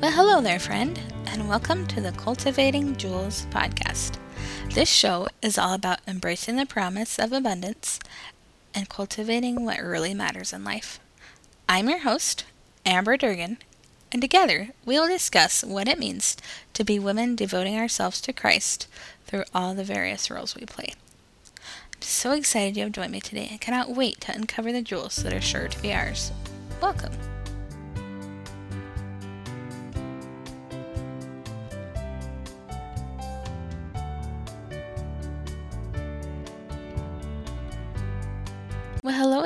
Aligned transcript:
Well, 0.00 0.12
hello 0.12 0.40
there, 0.40 0.60
friend, 0.60 0.96
and 1.26 1.48
welcome 1.48 1.84
to 1.88 2.00
the 2.00 2.12
Cultivating 2.12 2.94
Jewels 2.94 3.48
podcast. 3.50 4.16
This 4.72 4.88
show 4.88 5.26
is 5.42 5.58
all 5.58 5.74
about 5.74 5.98
embracing 6.06 6.54
the 6.54 6.66
promise 6.66 7.18
of 7.18 7.32
abundance 7.32 7.98
and 8.72 8.88
cultivating 8.88 9.64
what 9.64 9.80
really 9.80 10.14
matters 10.14 10.52
in 10.52 10.62
life. 10.62 11.00
I'm 11.68 11.88
your 11.88 11.98
host, 11.98 12.44
Amber 12.86 13.16
Durgan, 13.16 13.58
and 14.12 14.22
together 14.22 14.68
we 14.84 15.00
will 15.00 15.08
discuss 15.08 15.64
what 15.64 15.88
it 15.88 15.98
means 15.98 16.36
to 16.74 16.84
be 16.84 17.00
women 17.00 17.34
devoting 17.34 17.76
ourselves 17.76 18.20
to 18.20 18.32
Christ 18.32 18.86
through 19.26 19.44
all 19.52 19.74
the 19.74 19.82
various 19.82 20.30
roles 20.30 20.54
we 20.54 20.64
play. 20.64 20.94
I'm 21.56 22.02
so 22.02 22.30
excited 22.30 22.76
you 22.76 22.84
have 22.84 22.92
joined 22.92 23.10
me 23.10 23.20
today 23.20 23.48
and 23.50 23.60
cannot 23.60 23.90
wait 23.90 24.20
to 24.20 24.32
uncover 24.32 24.70
the 24.70 24.80
jewels 24.80 25.16
that 25.16 25.32
are 25.32 25.40
sure 25.40 25.66
to 25.66 25.82
be 25.82 25.92
ours. 25.92 26.30
Welcome. 26.80 27.14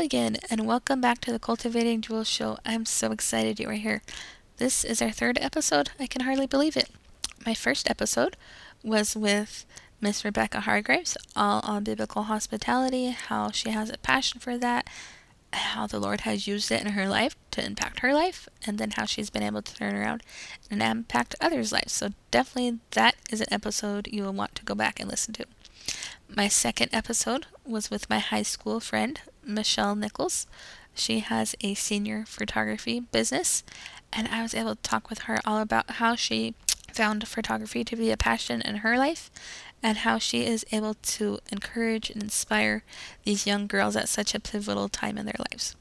Again, 0.02 0.38
and 0.50 0.66
welcome 0.66 1.00
back 1.00 1.20
to 1.20 1.30
the 1.30 1.38
Cultivating 1.38 2.00
Jewels 2.00 2.28
show. 2.28 2.58
I'm 2.66 2.84
so 2.84 3.12
excited 3.12 3.60
you 3.60 3.68
are 3.68 3.74
here. 3.74 4.02
This 4.56 4.82
is 4.82 5.00
our 5.00 5.12
third 5.12 5.38
episode. 5.40 5.90
I 6.00 6.08
can 6.08 6.22
hardly 6.22 6.48
believe 6.48 6.76
it. 6.76 6.90
My 7.46 7.54
first 7.54 7.88
episode 7.88 8.36
was 8.82 9.14
with 9.14 9.64
Miss 10.00 10.24
Rebekah 10.24 10.62
Hargraves, 10.62 11.16
all 11.36 11.60
on 11.60 11.84
biblical 11.84 12.24
hospitality, 12.24 13.10
how 13.10 13.52
she 13.52 13.70
has 13.70 13.90
a 13.90 13.98
passion 13.98 14.40
for 14.40 14.58
that, 14.58 14.90
how 15.52 15.86
the 15.86 16.00
Lord 16.00 16.22
has 16.22 16.48
used 16.48 16.72
it 16.72 16.80
in 16.80 16.94
her 16.94 17.08
life 17.08 17.36
to 17.52 17.64
impact 17.64 18.00
her 18.00 18.12
life, 18.12 18.48
and 18.66 18.78
then 18.78 18.90
how 18.96 19.04
she's 19.04 19.30
been 19.30 19.44
able 19.44 19.62
to 19.62 19.74
turn 19.76 19.94
around 19.94 20.24
and 20.68 20.82
impact 20.82 21.36
others' 21.40 21.70
lives. 21.70 21.92
So, 21.92 22.08
definitely, 22.32 22.80
that 22.90 23.14
is 23.30 23.40
an 23.40 23.52
episode 23.52 24.08
you 24.10 24.24
will 24.24 24.32
want 24.32 24.56
to 24.56 24.64
go 24.64 24.74
back 24.74 24.98
and 24.98 25.08
listen 25.08 25.32
to. 25.34 25.44
My 26.28 26.48
second 26.48 26.90
episode 26.92 27.46
was 27.64 27.88
with 27.88 28.10
my 28.10 28.18
high 28.18 28.42
school 28.42 28.80
friend, 28.80 29.20
Michelle 29.44 29.94
Nichols. 29.94 30.46
She 30.94 31.20
has 31.20 31.54
a 31.60 31.74
senior 31.74 32.24
photography 32.26 33.00
business, 33.00 33.64
and 34.12 34.28
I 34.28 34.42
was 34.42 34.54
able 34.54 34.76
to 34.76 34.82
talk 34.82 35.08
with 35.08 35.20
her 35.20 35.40
all 35.44 35.58
about 35.58 35.92
how 35.92 36.16
she 36.16 36.54
found 36.92 37.26
photography 37.26 37.84
to 37.84 37.96
be 37.96 38.10
a 38.10 38.16
passion 38.16 38.60
in 38.60 38.76
her 38.76 38.98
life 38.98 39.30
and 39.82 39.98
how 39.98 40.18
she 40.18 40.46
is 40.46 40.64
able 40.70 40.94
to 40.94 41.38
encourage 41.50 42.10
and 42.10 42.22
inspire 42.22 42.84
these 43.24 43.46
young 43.46 43.66
girls 43.66 43.96
at 43.96 44.08
such 44.08 44.34
a 44.34 44.40
pivotal 44.40 44.88
time 44.88 45.18
in 45.18 45.26
their 45.26 45.40
lives. 45.50 45.74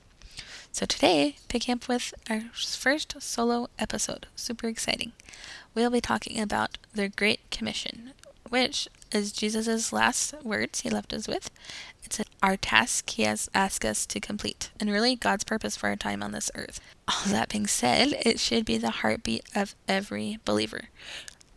So 0.71 0.85
today, 0.85 1.35
picking 1.49 1.73
up 1.73 1.89
with 1.89 2.13
our 2.29 2.43
first 2.53 3.13
solo 3.19 3.67
episode, 3.77 4.27
super 4.35 4.67
exciting, 4.67 5.11
we'll 5.75 5.89
be 5.89 5.99
talking 5.99 6.39
about 6.39 6.77
the 6.93 7.09
Great 7.09 7.41
Commission, 7.51 8.13
which 8.51 8.89
is 9.13 9.31
Jesus' 9.31 9.93
last 9.93 10.33
words 10.43 10.81
he 10.81 10.89
left 10.89 11.13
us 11.13 11.25
with. 11.25 11.49
It's 12.03 12.19
our 12.43 12.57
task 12.57 13.09
he 13.09 13.23
has 13.23 13.49
asked 13.53 13.85
us 13.85 14.05
to 14.07 14.19
complete, 14.19 14.71
and 14.77 14.91
really 14.91 15.15
God's 15.15 15.45
purpose 15.45 15.77
for 15.77 15.87
our 15.87 15.95
time 15.95 16.21
on 16.21 16.33
this 16.33 16.51
earth. 16.53 16.81
All 17.07 17.31
that 17.31 17.47
being 17.47 17.65
said, 17.65 18.19
it 18.25 18.41
should 18.41 18.65
be 18.65 18.77
the 18.77 18.89
heartbeat 18.89 19.45
of 19.55 19.73
every 19.87 20.37
believer. 20.43 20.89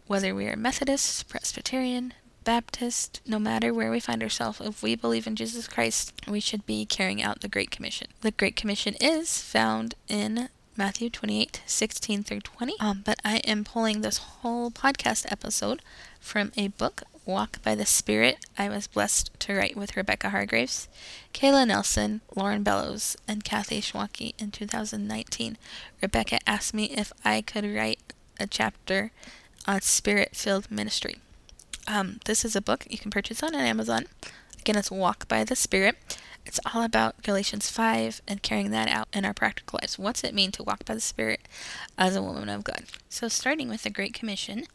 Whether 0.06 0.36
we 0.36 0.46
are 0.46 0.54
Methodist, 0.54 1.28
Presbyterian, 1.28 2.14
Baptist, 2.44 3.20
no 3.26 3.40
matter 3.40 3.74
where 3.74 3.90
we 3.90 3.98
find 3.98 4.22
ourselves, 4.22 4.60
if 4.60 4.80
we 4.80 4.94
believe 4.94 5.26
in 5.26 5.34
Jesus 5.34 5.66
Christ, 5.66 6.12
we 6.28 6.38
should 6.38 6.64
be 6.64 6.86
carrying 6.86 7.20
out 7.20 7.40
the 7.40 7.48
Great 7.48 7.72
Commission. 7.72 8.06
The 8.20 8.30
Great 8.30 8.54
Commission 8.54 8.94
is 9.00 9.42
found 9.42 9.96
in 10.06 10.48
Matthew 10.76 11.08
28 11.08 11.62
16 11.66 12.24
through 12.24 12.40
20. 12.40 12.74
Um, 12.80 13.02
but 13.04 13.18
I 13.24 13.36
am 13.38 13.64
pulling 13.64 14.00
this 14.00 14.18
whole 14.18 14.70
podcast 14.70 15.30
episode 15.30 15.80
from 16.18 16.50
a 16.56 16.68
book, 16.68 17.04
Walk 17.24 17.62
by 17.62 17.74
the 17.74 17.86
Spirit. 17.86 18.44
I 18.58 18.68
was 18.68 18.88
blessed 18.88 19.30
to 19.40 19.54
write 19.54 19.76
with 19.76 19.96
Rebekah 19.96 20.30
Hargraves, 20.30 20.88
Kayla 21.32 21.68
Nelson, 21.68 22.22
Lauren 22.34 22.62
Bellows, 22.64 23.16
and 23.28 23.44
Kathy 23.44 23.80
Schwanke 23.80 24.34
in 24.38 24.50
2019. 24.50 25.56
Rebekah 26.02 26.40
asked 26.46 26.74
me 26.74 26.84
if 26.86 27.12
I 27.24 27.40
could 27.40 27.64
write 27.64 28.00
a 28.40 28.46
chapter 28.46 29.12
on 29.66 29.80
spirit 29.80 30.34
filled 30.34 30.70
ministry. 30.70 31.16
Um, 31.86 32.18
this 32.24 32.44
is 32.44 32.56
a 32.56 32.60
book 32.60 32.86
you 32.90 32.98
can 32.98 33.10
purchase 33.10 33.42
on 33.42 33.54
Amazon. 33.54 34.06
Again, 34.58 34.76
it's 34.76 34.90
Walk 34.90 35.28
by 35.28 35.44
the 35.44 35.54
Spirit. 35.54 35.96
It's 36.46 36.60
all 36.72 36.82
about 36.82 37.22
Galatians 37.22 37.70
5 37.70 38.20
and 38.28 38.42
carrying 38.42 38.70
that 38.70 38.88
out 38.88 39.08
in 39.12 39.24
our 39.24 39.34
practical 39.34 39.78
lives. 39.80 39.98
What's 39.98 40.22
it 40.22 40.34
mean 40.34 40.52
to 40.52 40.62
walk 40.62 40.84
by 40.84 40.94
the 40.94 41.00
Spirit 41.00 41.40
as 41.96 42.14
a 42.14 42.22
woman 42.22 42.48
of 42.48 42.64
God? 42.64 42.84
So, 43.08 43.28
starting 43.28 43.68
with 43.68 43.82
the 43.82 43.90
Great 43.90 44.12
Commission, 44.12 44.66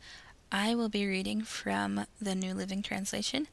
I 0.52 0.74
will 0.74 0.90
be 0.90 1.06
reading 1.06 1.44
from 1.44 2.08
the 2.20 2.34
New 2.34 2.56
Living 2.56 2.82
Translation. 2.82 3.48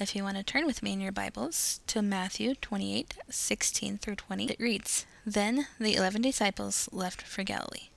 If 0.00 0.16
you 0.16 0.22
want 0.22 0.38
to 0.38 0.42
turn 0.42 0.64
with 0.64 0.82
me 0.82 0.94
in 0.94 1.00
your 1.00 1.12
Bibles 1.12 1.80
to 1.88 2.00
Matthew 2.00 2.54
28 2.54 3.18
16 3.28 3.98
through 3.98 4.16
20, 4.16 4.46
it 4.46 4.60
reads 4.60 5.04
Then 5.26 5.66
the 5.78 5.94
eleven 5.94 6.22
disciples 6.22 6.88
left 6.90 7.20
for 7.20 7.42
Galilee, 7.42 7.90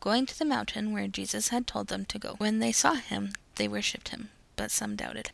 going 0.00 0.24
to 0.26 0.38
the 0.38 0.46
mountain 0.46 0.92
where 0.92 1.08
Jesus 1.08 1.48
had 1.48 1.66
told 1.66 1.88
them 1.88 2.06
to 2.06 2.18
go. 2.18 2.36
When 2.38 2.58
they 2.58 2.72
saw 2.72 2.94
him, 2.94 3.32
they 3.56 3.68
worshipped 3.68 4.08
him, 4.08 4.30
but 4.56 4.70
some 4.70 4.96
doubted. 4.96 5.30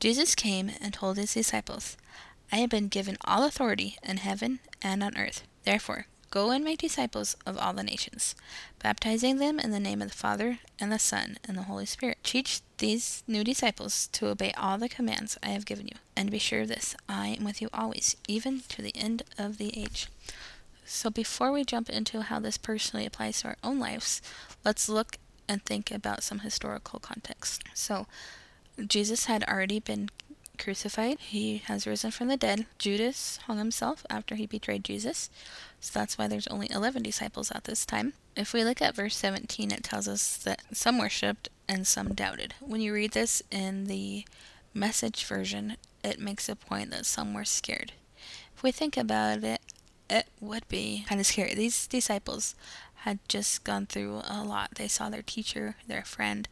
Jesus 0.00 0.34
came 0.34 0.72
and 0.80 0.92
told 0.92 1.16
his 1.16 1.34
disciples, 1.34 1.96
I 2.52 2.56
have 2.56 2.70
been 2.70 2.88
given 2.88 3.16
all 3.24 3.44
authority 3.44 3.96
in 4.02 4.18
heaven 4.18 4.60
and 4.82 5.02
on 5.02 5.16
earth. 5.16 5.44
Therefore, 5.64 6.06
go 6.30 6.50
and 6.50 6.64
make 6.64 6.80
disciples 6.80 7.36
of 7.46 7.56
all 7.58 7.72
the 7.72 7.82
nations, 7.82 8.34
baptizing 8.82 9.36
them 9.38 9.60
in 9.60 9.70
the 9.70 9.80
name 9.80 10.02
of 10.02 10.10
the 10.10 10.16
Father, 10.16 10.58
and 10.78 10.90
the 10.90 10.98
Son, 10.98 11.38
and 11.46 11.56
the 11.56 11.64
Holy 11.64 11.86
Spirit. 11.86 12.18
Teach 12.22 12.60
these 12.78 13.22
new 13.26 13.44
disciples 13.44 14.08
to 14.08 14.28
obey 14.28 14.52
all 14.52 14.78
the 14.78 14.88
commands 14.88 15.38
I 15.42 15.48
have 15.48 15.66
given 15.66 15.86
you. 15.86 15.96
And 16.16 16.30
be 16.30 16.38
sure 16.38 16.62
of 16.62 16.68
this 16.68 16.96
I 17.08 17.36
am 17.38 17.44
with 17.44 17.62
you 17.62 17.68
always, 17.72 18.16
even 18.26 18.62
to 18.68 18.82
the 18.82 18.96
end 18.96 19.22
of 19.38 19.58
the 19.58 19.76
age. 19.78 20.08
So, 20.84 21.08
before 21.08 21.52
we 21.52 21.64
jump 21.64 21.88
into 21.88 22.22
how 22.22 22.40
this 22.40 22.58
personally 22.58 23.06
applies 23.06 23.42
to 23.42 23.48
our 23.48 23.56
own 23.62 23.78
lives, 23.78 24.20
let's 24.64 24.88
look 24.88 25.18
and 25.48 25.64
think 25.64 25.92
about 25.92 26.24
some 26.24 26.40
historical 26.40 26.98
context. 26.98 27.62
So, 27.74 28.06
Jesus 28.86 29.26
had 29.26 29.44
already 29.44 29.78
been 29.78 30.08
crucified. 30.60 31.18
He 31.18 31.58
has 31.66 31.86
risen 31.86 32.10
from 32.10 32.28
the 32.28 32.36
dead. 32.36 32.66
Judas 32.78 33.38
hung 33.46 33.58
himself 33.58 34.06
after 34.08 34.34
he 34.34 34.46
betrayed 34.46 34.84
Jesus. 34.84 35.30
So 35.80 35.98
that's 35.98 36.16
why 36.16 36.28
there's 36.28 36.46
only 36.46 36.70
11 36.70 37.02
disciples 37.02 37.50
at 37.50 37.64
this 37.64 37.84
time. 37.84 38.12
If 38.36 38.52
we 38.52 38.62
look 38.62 38.80
at 38.80 38.94
verse 38.94 39.16
17, 39.16 39.72
it 39.72 39.82
tells 39.82 40.06
us 40.06 40.36
that 40.38 40.62
some 40.72 40.98
worshipped 40.98 41.48
and 41.68 41.86
some 41.86 42.14
doubted. 42.14 42.54
When 42.60 42.80
you 42.80 42.92
read 42.92 43.12
this 43.12 43.42
in 43.50 43.86
the 43.86 44.24
message 44.72 45.24
version, 45.24 45.76
it 46.04 46.20
makes 46.20 46.48
a 46.48 46.56
point 46.56 46.90
that 46.90 47.06
some 47.06 47.34
were 47.34 47.44
scared. 47.44 47.92
If 48.56 48.62
we 48.62 48.70
think 48.70 48.96
about 48.96 49.42
it, 49.42 49.60
it 50.08 50.26
would 50.40 50.68
be 50.68 51.04
kind 51.08 51.20
of 51.20 51.26
scary. 51.26 51.54
These 51.54 51.86
disciples 51.86 52.54
had 52.96 53.18
just 53.28 53.64
gone 53.64 53.86
through 53.86 54.20
a 54.28 54.44
lot. 54.44 54.72
They 54.74 54.88
saw 54.88 55.08
their 55.08 55.22
teacher, 55.22 55.76
their 55.86 56.04
friend, 56.04 56.46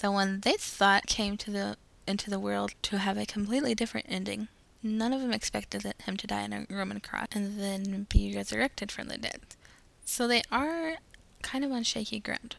the 0.00 0.10
one 0.10 0.40
they 0.40 0.54
thought 0.54 1.06
came 1.06 1.36
to 1.36 1.50
the 1.50 1.76
into 2.06 2.30
the 2.30 2.40
world 2.40 2.74
to 2.82 2.98
have 2.98 3.16
a 3.16 3.26
completely 3.26 3.74
different 3.74 4.06
ending. 4.08 4.48
None 4.82 5.12
of 5.12 5.20
them 5.20 5.32
expected 5.32 5.94
him 6.04 6.16
to 6.16 6.26
die 6.26 6.42
on 6.42 6.52
a 6.52 6.66
Roman 6.68 7.00
cross 7.00 7.28
and 7.32 7.58
then 7.60 8.06
be 8.10 8.34
resurrected 8.34 8.90
from 8.90 9.08
the 9.08 9.18
dead. 9.18 9.40
So 10.04 10.26
they 10.26 10.42
are 10.50 10.96
kind 11.42 11.64
of 11.64 11.72
on 11.72 11.84
shaky 11.84 12.20
ground. 12.20 12.56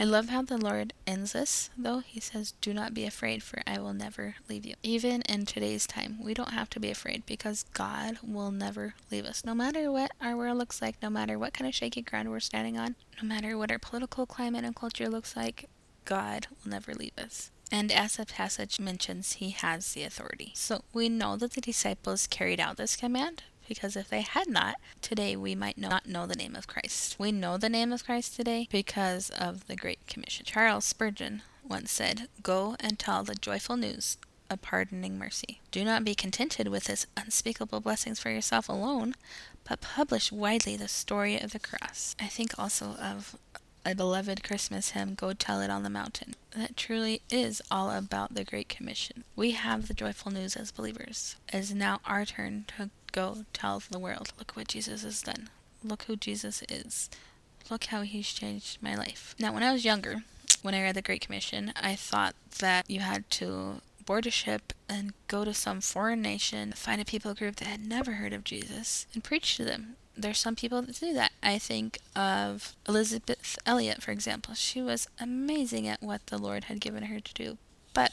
I 0.00 0.04
love 0.04 0.28
how 0.28 0.42
the 0.42 0.56
Lord 0.56 0.92
ends 1.08 1.32
this, 1.32 1.70
though. 1.76 1.98
He 1.98 2.20
says, 2.20 2.54
Do 2.60 2.72
not 2.72 2.94
be 2.94 3.04
afraid, 3.04 3.42
for 3.42 3.62
I 3.66 3.80
will 3.80 3.92
never 3.92 4.36
leave 4.48 4.64
you. 4.64 4.76
Even 4.80 5.22
in 5.22 5.44
today's 5.44 5.88
time, 5.88 6.18
we 6.22 6.34
don't 6.34 6.52
have 6.52 6.70
to 6.70 6.80
be 6.80 6.88
afraid 6.88 7.26
because 7.26 7.64
God 7.74 8.18
will 8.22 8.52
never 8.52 8.94
leave 9.10 9.24
us. 9.24 9.44
No 9.44 9.56
matter 9.56 9.90
what 9.90 10.12
our 10.20 10.36
world 10.36 10.56
looks 10.56 10.80
like, 10.80 11.02
no 11.02 11.10
matter 11.10 11.36
what 11.36 11.52
kind 11.52 11.66
of 11.66 11.74
shaky 11.74 12.02
ground 12.02 12.30
we're 12.30 12.38
standing 12.38 12.78
on, 12.78 12.94
no 13.20 13.26
matter 13.26 13.58
what 13.58 13.72
our 13.72 13.78
political 13.80 14.24
climate 14.24 14.64
and 14.64 14.76
culture 14.76 15.08
looks 15.08 15.34
like, 15.34 15.68
God 16.04 16.46
will 16.62 16.70
never 16.70 16.94
leave 16.94 17.18
us. 17.18 17.50
And 17.70 17.92
as 17.92 18.16
the 18.16 18.26
passage 18.26 18.80
mentions, 18.80 19.34
he 19.34 19.50
has 19.50 19.92
the 19.92 20.04
authority. 20.04 20.52
So 20.54 20.82
we 20.92 21.08
know 21.08 21.36
that 21.36 21.52
the 21.52 21.60
disciples 21.60 22.26
carried 22.26 22.60
out 22.60 22.76
this 22.76 22.96
command 22.96 23.42
because 23.68 23.94
if 23.96 24.08
they 24.08 24.22
had 24.22 24.48
not, 24.48 24.76
today 25.02 25.36
we 25.36 25.54
might 25.54 25.76
not 25.76 26.06
know 26.06 26.26
the 26.26 26.34
name 26.34 26.56
of 26.56 26.66
Christ. 26.66 27.16
We 27.18 27.30
know 27.30 27.58
the 27.58 27.68
name 27.68 27.92
of 27.92 28.04
Christ 28.04 28.34
today 28.34 28.66
because 28.70 29.30
of 29.30 29.66
the 29.66 29.76
Great 29.76 30.06
Commission. 30.06 30.46
Charles 30.46 30.86
Spurgeon 30.86 31.42
once 31.62 31.92
said, 31.92 32.28
Go 32.42 32.76
and 32.80 32.98
tell 32.98 33.22
the 33.22 33.34
joyful 33.34 33.76
news 33.76 34.16
of 34.48 34.62
pardoning 34.62 35.18
mercy. 35.18 35.60
Do 35.70 35.84
not 35.84 36.04
be 36.04 36.14
contented 36.14 36.68
with 36.68 36.84
this 36.84 37.06
unspeakable 37.16 37.80
blessings 37.80 38.18
for 38.18 38.30
yourself 38.30 38.70
alone, 38.70 39.14
but 39.68 39.82
publish 39.82 40.32
widely 40.32 40.76
the 40.76 40.88
story 40.88 41.38
of 41.38 41.52
the 41.52 41.58
cross. 41.58 42.16
I 42.18 42.26
think 42.26 42.58
also 42.58 42.94
of 43.00 43.36
a 43.84 43.94
beloved 43.94 44.42
Christmas 44.44 44.90
hymn, 44.90 45.14
Go 45.14 45.32
Tell 45.32 45.60
It 45.60 45.70
on 45.70 45.82
the 45.82 45.90
Mountain. 45.90 46.34
That 46.56 46.76
truly 46.76 47.22
is 47.30 47.62
all 47.70 47.90
about 47.90 48.34
the 48.34 48.44
Great 48.44 48.68
Commission. 48.68 49.24
We 49.36 49.52
have 49.52 49.88
the 49.88 49.94
joyful 49.94 50.30
news 50.32 50.56
as 50.56 50.70
believers. 50.70 51.36
It 51.52 51.56
is 51.58 51.74
now 51.74 52.00
our 52.04 52.24
turn 52.24 52.64
to 52.76 52.90
go 53.12 53.44
tell 53.52 53.82
the 53.90 53.98
world, 53.98 54.32
look 54.38 54.52
what 54.52 54.68
Jesus 54.68 55.02
has 55.02 55.22
done. 55.22 55.48
Look 55.82 56.04
who 56.04 56.16
Jesus 56.16 56.62
is. 56.68 57.08
look 57.70 57.84
how 57.84 58.02
he's 58.02 58.28
changed 58.28 58.78
my 58.82 58.94
life. 58.94 59.34
Now, 59.38 59.52
when 59.52 59.62
I 59.62 59.72
was 59.72 59.84
younger, 59.84 60.22
when 60.62 60.74
I 60.74 60.82
read 60.82 60.94
the 60.96 61.02
Great 61.02 61.20
Commission, 61.20 61.72
I 61.80 61.94
thought 61.94 62.34
that 62.60 62.88
you 62.90 63.00
had 63.00 63.28
to 63.32 63.80
board 64.04 64.26
a 64.26 64.30
ship 64.30 64.72
and 64.88 65.12
go 65.28 65.44
to 65.44 65.52
some 65.52 65.80
foreign 65.82 66.22
nation, 66.22 66.72
find 66.72 67.00
a 67.00 67.04
people 67.04 67.34
group 67.34 67.56
that 67.56 67.66
had 67.68 67.86
never 67.86 68.12
heard 68.12 68.32
of 68.32 68.42
Jesus, 68.44 69.06
and 69.12 69.22
preach 69.22 69.56
to 69.56 69.64
them. 69.64 69.96
There's 70.18 70.38
some 70.38 70.56
people 70.56 70.82
that 70.82 70.98
do 70.98 71.12
that. 71.14 71.30
I 71.42 71.58
think 71.58 72.00
of 72.16 72.74
Elisabeth 72.88 73.56
Elliot, 73.64 74.02
for 74.02 74.10
example. 74.10 74.54
She 74.54 74.82
was 74.82 75.06
amazing 75.20 75.86
at 75.86 76.02
what 76.02 76.26
the 76.26 76.38
Lord 76.38 76.64
had 76.64 76.80
given 76.80 77.04
her 77.04 77.20
to 77.20 77.34
do. 77.34 77.56
But 77.94 78.12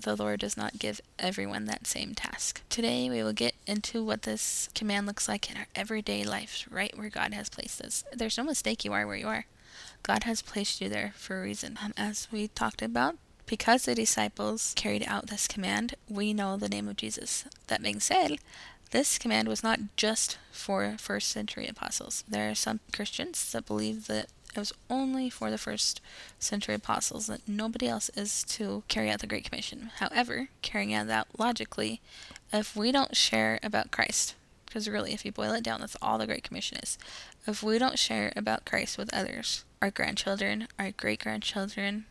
the 0.00 0.16
Lord 0.16 0.40
does 0.40 0.56
not 0.56 0.78
give 0.78 1.00
everyone 1.18 1.66
that 1.66 1.86
same 1.86 2.14
task. 2.14 2.62
Today, 2.70 3.10
we 3.10 3.22
will 3.22 3.34
get 3.34 3.54
into 3.66 4.02
what 4.02 4.22
this 4.22 4.70
command 4.74 5.06
looks 5.06 5.28
like 5.28 5.50
in 5.50 5.56
our 5.56 5.66
everyday 5.74 6.24
lives, 6.24 6.66
right 6.70 6.96
where 6.96 7.10
God 7.10 7.34
has 7.34 7.50
placed 7.50 7.82
us. 7.82 8.04
There's 8.12 8.38
no 8.38 8.44
mistake 8.44 8.84
you 8.84 8.92
are 8.94 9.06
where 9.06 9.16
you 9.16 9.28
are. 9.28 9.44
God 10.02 10.24
has 10.24 10.42
placed 10.42 10.80
you 10.80 10.88
there 10.88 11.12
for 11.16 11.38
a 11.38 11.42
reason. 11.42 11.78
Um, 11.82 11.92
as 11.96 12.26
we 12.32 12.48
talked 12.48 12.82
about, 12.82 13.16
because 13.46 13.84
the 13.84 13.94
disciples 13.94 14.72
carried 14.76 15.04
out 15.06 15.26
this 15.26 15.46
command, 15.46 15.94
we 16.08 16.32
know 16.32 16.56
the 16.56 16.68
name 16.68 16.88
of 16.88 16.96
Jesus. 16.96 17.44
That 17.66 17.82
being 17.82 18.00
said, 18.00 18.38
this 18.92 19.18
command 19.18 19.48
was 19.48 19.62
not 19.62 19.80
just 19.96 20.38
for 20.52 20.96
first 20.98 21.30
century 21.30 21.66
apostles. 21.66 22.24
There 22.28 22.50
are 22.50 22.54
some 22.54 22.80
Christians 22.92 23.50
that 23.52 23.66
believe 23.66 24.06
that 24.06 24.28
it 24.54 24.58
was 24.58 24.72
only 24.90 25.30
for 25.30 25.50
the 25.50 25.58
first 25.58 26.02
century 26.38 26.74
apostles, 26.74 27.26
that 27.26 27.48
nobody 27.48 27.88
else 27.88 28.10
is 28.14 28.44
to 28.44 28.82
carry 28.88 29.10
out 29.10 29.20
the 29.20 29.26
Great 29.26 29.44
Commission. 29.44 29.90
However, 29.96 30.48
carrying 30.60 30.92
out 30.92 31.06
that 31.06 31.26
logically, 31.38 32.02
if 32.52 32.76
we 32.76 32.92
don't 32.92 33.16
share 33.16 33.58
about 33.62 33.90
Christ, 33.90 34.34
because 34.66 34.88
really, 34.88 35.14
if 35.14 35.24
you 35.24 35.32
boil 35.32 35.52
it 35.52 35.64
down, 35.64 35.80
that's 35.80 35.96
all 36.02 36.18
the 36.18 36.26
Great 36.26 36.44
Commission 36.44 36.78
is. 36.82 36.98
If 37.46 37.62
we 37.62 37.78
don't 37.78 37.98
share 37.98 38.32
about 38.36 38.66
Christ 38.66 38.98
with 38.98 39.12
others, 39.12 39.64
our 39.80 39.90
grandchildren, 39.90 40.68
our 40.78 40.90
great 40.90 41.20
grandchildren, 41.20 42.04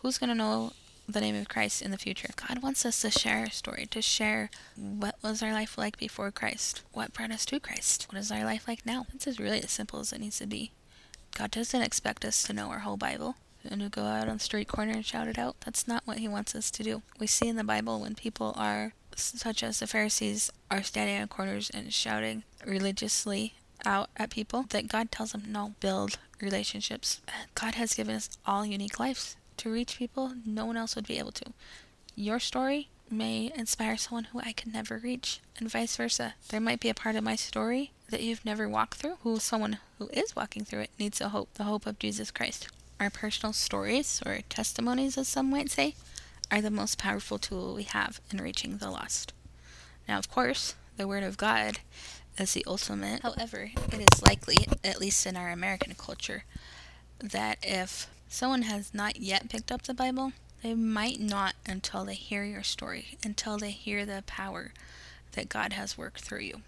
who's 0.00 0.18
going 0.18 0.28
to 0.28 0.34
know 0.34 0.72
the 1.08 1.20
name 1.20 1.36
of 1.36 1.48
Christ 1.48 1.82
in 1.82 1.90
the 1.90 1.98
future? 1.98 2.28
God 2.36 2.62
wants 2.62 2.84
us 2.84 3.00
to 3.00 3.10
share 3.10 3.38
our 3.38 3.50
story, 3.50 3.86
to 3.90 4.02
share 4.02 4.50
what 4.76 5.16
was 5.22 5.42
our 5.42 5.52
life 5.52 5.78
like 5.78 5.96
before 5.96 6.30
Christ, 6.30 6.82
what 6.92 7.12
brought 7.12 7.30
us 7.30 7.44
to 7.46 7.60
Christ, 7.60 8.06
what 8.10 8.18
is 8.18 8.32
our 8.32 8.44
life 8.44 8.66
like 8.66 8.84
now. 8.84 9.06
This 9.12 9.26
is 9.26 9.40
really 9.40 9.62
as 9.62 9.70
simple 9.70 10.00
as 10.00 10.12
it 10.12 10.20
needs 10.20 10.38
to 10.38 10.46
be. 10.46 10.72
God 11.36 11.50
doesn't 11.50 11.82
expect 11.82 12.24
us 12.24 12.42
to 12.44 12.52
know 12.52 12.68
our 12.68 12.80
whole 12.80 12.96
Bible 12.96 13.36
and 13.68 13.80
to 13.80 13.88
go 13.88 14.04
out 14.04 14.28
on 14.28 14.36
the 14.36 14.42
street 14.42 14.68
corner 14.68 14.92
and 14.92 15.04
shout 15.04 15.28
it 15.28 15.38
out. 15.38 15.56
That's 15.64 15.88
not 15.88 16.06
what 16.06 16.18
He 16.18 16.28
wants 16.28 16.54
us 16.54 16.70
to 16.72 16.82
do. 16.82 17.02
We 17.18 17.26
see 17.26 17.48
in 17.48 17.56
the 17.56 17.64
Bible 17.64 18.00
when 18.00 18.14
people 18.14 18.54
are, 18.56 18.92
such 19.14 19.62
as 19.62 19.80
the 19.80 19.86
Pharisees, 19.86 20.50
are 20.70 20.82
standing 20.82 21.20
on 21.20 21.28
corners 21.28 21.70
and 21.70 21.92
shouting 21.92 22.44
religiously 22.64 23.54
out 23.84 24.08
at 24.16 24.30
people, 24.30 24.64
that 24.70 24.88
God 24.88 25.12
tells 25.12 25.32
them, 25.32 25.44
no, 25.48 25.74
build 25.80 26.18
relationships. 26.40 27.20
God 27.54 27.74
has 27.74 27.94
given 27.94 28.14
us 28.14 28.30
all 28.46 28.64
unique 28.64 28.98
lives 28.98 29.36
to 29.58 29.70
reach 29.70 29.98
people 29.98 30.32
no 30.44 30.66
one 30.66 30.76
else 30.76 30.96
would 30.96 31.06
be 31.06 31.18
able 31.18 31.32
to. 31.32 31.52
Your 32.14 32.40
story 32.40 32.88
may 33.10 33.52
inspire 33.54 33.96
someone 33.96 34.24
who 34.24 34.40
I 34.40 34.52
could 34.52 34.72
never 34.72 34.98
reach, 34.98 35.40
and 35.58 35.70
vice 35.70 35.96
versa. 35.96 36.34
There 36.48 36.60
might 36.60 36.80
be 36.80 36.88
a 36.88 36.94
part 36.94 37.16
of 37.16 37.24
my 37.24 37.36
story 37.36 37.92
that 38.10 38.22
you've 38.22 38.44
never 38.44 38.68
walked 38.68 38.98
through, 38.98 39.18
who 39.22 39.38
someone 39.38 39.78
who 39.98 40.08
is 40.12 40.34
walking 40.34 40.64
through 40.64 40.80
it 40.80 40.90
needs 40.98 41.20
a 41.20 41.28
hope, 41.28 41.54
the 41.54 41.64
hope 41.64 41.86
of 41.86 41.98
Jesus 41.98 42.30
Christ. 42.30 42.68
Our 42.98 43.10
personal 43.10 43.52
stories, 43.52 44.22
or 44.24 44.40
testimonies 44.48 45.18
as 45.18 45.28
some 45.28 45.50
might 45.50 45.70
say, 45.70 45.94
are 46.50 46.60
the 46.60 46.70
most 46.70 46.98
powerful 46.98 47.38
tool 47.38 47.74
we 47.74 47.82
have 47.84 48.20
in 48.30 48.38
reaching 48.38 48.78
the 48.78 48.90
lost. 48.90 49.32
Now, 50.08 50.18
of 50.18 50.30
course, 50.30 50.74
the 50.96 51.08
Word 51.08 51.22
of 51.22 51.36
God 51.36 51.80
is 52.38 52.54
the 52.54 52.64
ultimate. 52.66 53.22
However, 53.22 53.70
it 53.92 54.12
is 54.12 54.22
likely, 54.22 54.66
at 54.84 55.00
least 55.00 55.26
in 55.26 55.36
our 55.36 55.50
American 55.50 55.94
culture, 55.94 56.44
that 57.20 57.58
if 57.62 58.08
someone 58.28 58.62
has 58.62 58.92
not 58.94 59.20
yet 59.20 59.48
picked 59.48 59.72
up 59.72 59.82
the 59.82 59.94
Bible, 59.94 60.32
they 60.62 60.74
might 60.74 61.20
not 61.20 61.54
until 61.66 62.04
they 62.04 62.14
hear 62.14 62.44
your 62.44 62.62
story, 62.62 63.18
until 63.24 63.58
they 63.58 63.70
hear 63.70 64.04
the 64.04 64.24
power 64.26 64.72
that 65.32 65.48
God 65.48 65.72
has 65.74 65.98
worked 65.98 66.22
through 66.22 66.40
you. 66.40 66.62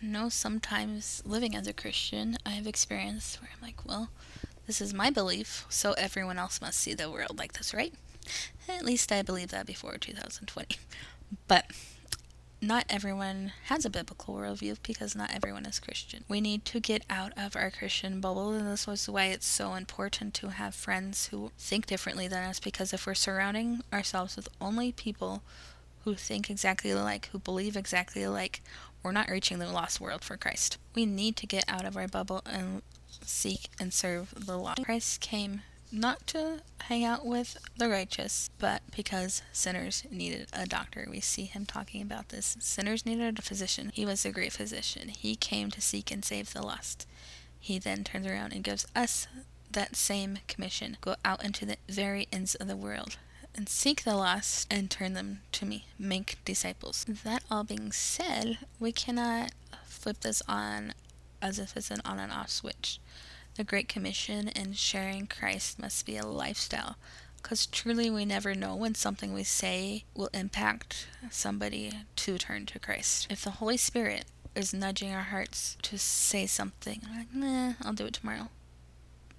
I 0.00 0.06
know 0.06 0.28
sometimes 0.28 1.22
living 1.26 1.54
as 1.54 1.66
a 1.66 1.72
Christian, 1.72 2.36
I 2.46 2.50
have 2.50 2.66
experienced 2.66 3.40
where 3.40 3.50
I'm 3.54 3.66
like, 3.66 3.84
well, 3.86 4.08
this 4.66 4.80
is 4.80 4.94
my 4.94 5.10
belief, 5.10 5.66
so 5.68 5.92
everyone 5.92 6.38
else 6.38 6.60
must 6.60 6.78
see 6.78 6.94
the 6.94 7.10
world 7.10 7.38
like 7.38 7.54
this, 7.54 7.74
right? 7.74 7.92
At 8.68 8.84
least 8.84 9.12
I 9.12 9.22
believed 9.22 9.50
that 9.50 9.66
before 9.66 9.96
2020. 9.98 10.76
But 11.48 11.66
not 12.62 12.86
everyone 12.88 13.52
has 13.64 13.84
a 13.84 13.90
biblical 13.90 14.34
worldview 14.34 14.76
because 14.84 15.16
not 15.16 15.34
everyone 15.34 15.66
is 15.66 15.80
Christian. 15.80 16.24
We 16.28 16.40
need 16.40 16.64
to 16.66 16.78
get 16.78 17.04
out 17.10 17.32
of 17.36 17.56
our 17.56 17.72
Christian 17.72 18.20
bubble, 18.20 18.52
and 18.52 18.68
this 18.68 18.86
was 18.86 19.08
why 19.08 19.26
it's 19.26 19.46
so 19.46 19.74
important 19.74 20.32
to 20.34 20.50
have 20.50 20.74
friends 20.74 21.26
who 21.26 21.50
think 21.58 21.86
differently 21.86 22.28
than 22.28 22.44
us. 22.44 22.60
Because 22.60 22.92
if 22.92 23.04
we're 23.04 23.14
surrounding 23.14 23.80
ourselves 23.92 24.36
with 24.36 24.48
only 24.60 24.92
people 24.92 25.42
who 26.04 26.14
think 26.14 26.48
exactly 26.48 26.92
alike, 26.92 27.28
who 27.32 27.40
believe 27.40 27.76
exactly 27.76 28.22
alike, 28.22 28.62
we're 29.02 29.10
not 29.10 29.28
reaching 29.28 29.58
the 29.58 29.70
lost 29.70 30.00
world 30.00 30.22
for 30.22 30.36
Christ. 30.36 30.78
We 30.94 31.04
need 31.04 31.34
to 31.36 31.46
get 31.46 31.64
out 31.66 31.84
of 31.84 31.96
our 31.96 32.06
bubble 32.06 32.42
and 32.46 32.82
seek 33.22 33.70
and 33.80 33.92
serve 33.92 34.32
the 34.46 34.56
lost. 34.56 34.84
Christ 34.84 35.20
came 35.20 35.62
not 35.92 36.26
to 36.28 36.62
hang 36.84 37.04
out 37.04 37.24
with 37.24 37.58
the 37.76 37.88
righteous, 37.88 38.50
but 38.58 38.82
because 38.94 39.42
sinners 39.52 40.04
needed 40.10 40.48
a 40.52 40.66
doctor. 40.66 41.06
We 41.08 41.20
see 41.20 41.44
him 41.44 41.66
talking 41.66 42.02
about 42.02 42.30
this. 42.30 42.56
Sinners 42.60 43.04
needed 43.04 43.38
a 43.38 43.42
physician. 43.42 43.90
He 43.92 44.06
was 44.06 44.24
a 44.24 44.32
great 44.32 44.52
physician. 44.52 45.08
He 45.08 45.36
came 45.36 45.70
to 45.70 45.80
seek 45.80 46.10
and 46.10 46.24
save 46.24 46.52
the 46.52 46.62
lost. 46.62 47.06
He 47.60 47.78
then 47.78 48.04
turns 48.04 48.26
around 48.26 48.52
and 48.52 48.64
gives 48.64 48.86
us 48.96 49.28
that 49.70 49.96
same 49.96 50.38
commission 50.48 50.96
go 51.00 51.14
out 51.24 51.44
into 51.44 51.64
the 51.64 51.76
very 51.88 52.28
ends 52.32 52.54
of 52.54 52.68
the 52.68 52.76
world 52.76 53.16
and 53.54 53.68
seek 53.68 54.04
the 54.04 54.16
lost 54.16 54.66
and 54.70 54.90
turn 54.90 55.12
them 55.12 55.40
to 55.52 55.66
me. 55.66 55.86
Make 55.98 56.42
disciples. 56.44 57.04
That 57.24 57.44
all 57.50 57.64
being 57.64 57.92
said, 57.92 58.58
we 58.80 58.92
cannot 58.92 59.52
flip 59.84 60.20
this 60.20 60.42
on 60.48 60.94
as 61.40 61.58
if 61.58 61.76
it's 61.76 61.90
an 61.90 62.00
on 62.04 62.18
and 62.18 62.32
off 62.32 62.50
switch. 62.50 62.98
The 63.56 63.64
Great 63.64 63.88
Commission 63.88 64.48
and 64.48 64.76
sharing 64.76 65.26
Christ 65.26 65.78
must 65.78 66.06
be 66.06 66.16
a 66.16 66.26
lifestyle 66.26 66.96
because 67.42 67.66
truly 67.66 68.08
we 68.08 68.24
never 68.24 68.54
know 68.54 68.74
when 68.74 68.94
something 68.94 69.34
we 69.34 69.44
say 69.44 70.04
will 70.14 70.30
impact 70.32 71.06
somebody 71.30 71.92
to 72.16 72.38
turn 72.38 72.64
to 72.66 72.78
Christ. 72.78 73.26
If 73.28 73.42
the 73.42 73.50
Holy 73.50 73.76
Spirit 73.76 74.24
is 74.54 74.72
nudging 74.72 75.12
our 75.12 75.24
hearts 75.24 75.76
to 75.82 75.98
say 75.98 76.46
something, 76.46 77.02
like, 77.14 77.34
nah, 77.34 77.74
I'll 77.82 77.92
do 77.92 78.06
it 78.06 78.14
tomorrow. 78.14 78.48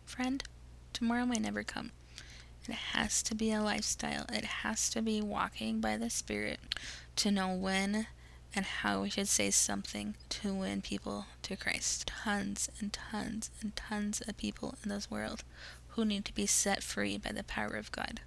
Friend, 0.06 0.44
tomorrow 0.92 1.26
may 1.26 1.40
never 1.40 1.64
come. 1.64 1.92
It 2.68 2.76
has 2.76 3.24
to 3.24 3.36
be 3.36 3.52
a 3.52 3.64
lifestyle. 3.64 4.26
It 4.32 4.46
has 4.46 4.90
to 4.92 5.02
be 5.02 5.22
walking 5.22 5.82
by 5.82 5.98
the 5.98 6.10
Spirit 6.10 6.60
to 7.18 7.32
know 7.32 7.54
when 7.54 8.08
and 8.56 8.66
how 8.66 9.02
we 9.02 9.10
should 9.10 9.28
say 9.28 9.50
something 9.50 10.16
to 10.30 10.54
win 10.54 10.82
people 10.82 11.26
to 11.44 11.56
Christ. 11.56 12.08
Tons 12.08 12.70
and 12.80 12.94
tons 12.94 13.50
and 13.62 13.76
tons 13.76 14.22
of 14.22 14.38
people 14.38 14.76
in 14.84 14.90
this 14.90 15.10
world 15.10 15.44
who 15.90 16.06
need 16.06 16.26
to 16.26 16.34
be 16.34 16.46
set 16.46 16.84
free 16.84 17.18
by 17.18 17.32
the 17.32 17.44
power 17.44 17.76
of 17.76 17.92
God. 17.92 18.22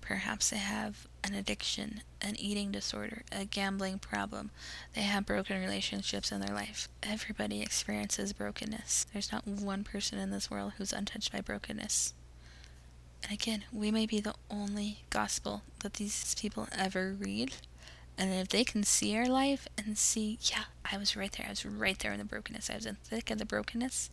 Perhaps 0.00 0.50
they 0.50 0.56
have 0.56 1.06
an 1.22 1.34
addiction, 1.34 2.00
an 2.20 2.34
eating 2.38 2.72
disorder, 2.72 3.22
a 3.30 3.44
gambling 3.44 3.98
problem. 3.98 4.50
They 4.94 5.02
have 5.02 5.26
broken 5.26 5.60
relationships 5.60 6.32
in 6.32 6.40
their 6.40 6.54
life. 6.54 6.88
Everybody 7.02 7.62
experiences 7.62 8.32
brokenness. 8.32 9.06
There's 9.12 9.30
not 9.30 9.46
one 9.46 9.84
person 9.84 10.18
in 10.18 10.30
this 10.30 10.50
world 10.50 10.72
who's 10.78 10.92
untouched 10.92 11.32
by 11.32 11.42
brokenness. 11.42 12.14
And 13.22 13.32
again, 13.32 13.64
we 13.72 13.90
may 13.90 14.06
be 14.06 14.20
the 14.20 14.34
only 14.50 15.00
gospel 15.10 15.62
that 15.80 15.94
these 15.94 16.34
people 16.34 16.68
ever 16.72 17.14
read 17.18 17.52
and 18.20 18.34
if 18.34 18.48
they 18.48 18.64
can 18.64 18.82
see 18.82 19.16
our 19.16 19.26
life 19.26 19.66
and 19.78 19.96
see, 19.96 20.38
yeah, 20.42 20.64
I 20.84 20.98
was 20.98 21.16
right 21.16 21.32
there. 21.32 21.46
I 21.46 21.50
was 21.50 21.64
right 21.64 21.98
there 21.98 22.12
in 22.12 22.18
the 22.18 22.24
brokenness. 22.26 22.68
I 22.68 22.74
was 22.74 22.84
in 22.84 22.98
the 23.02 23.16
thick 23.16 23.30
of 23.30 23.38
the 23.38 23.46
brokenness 23.46 24.10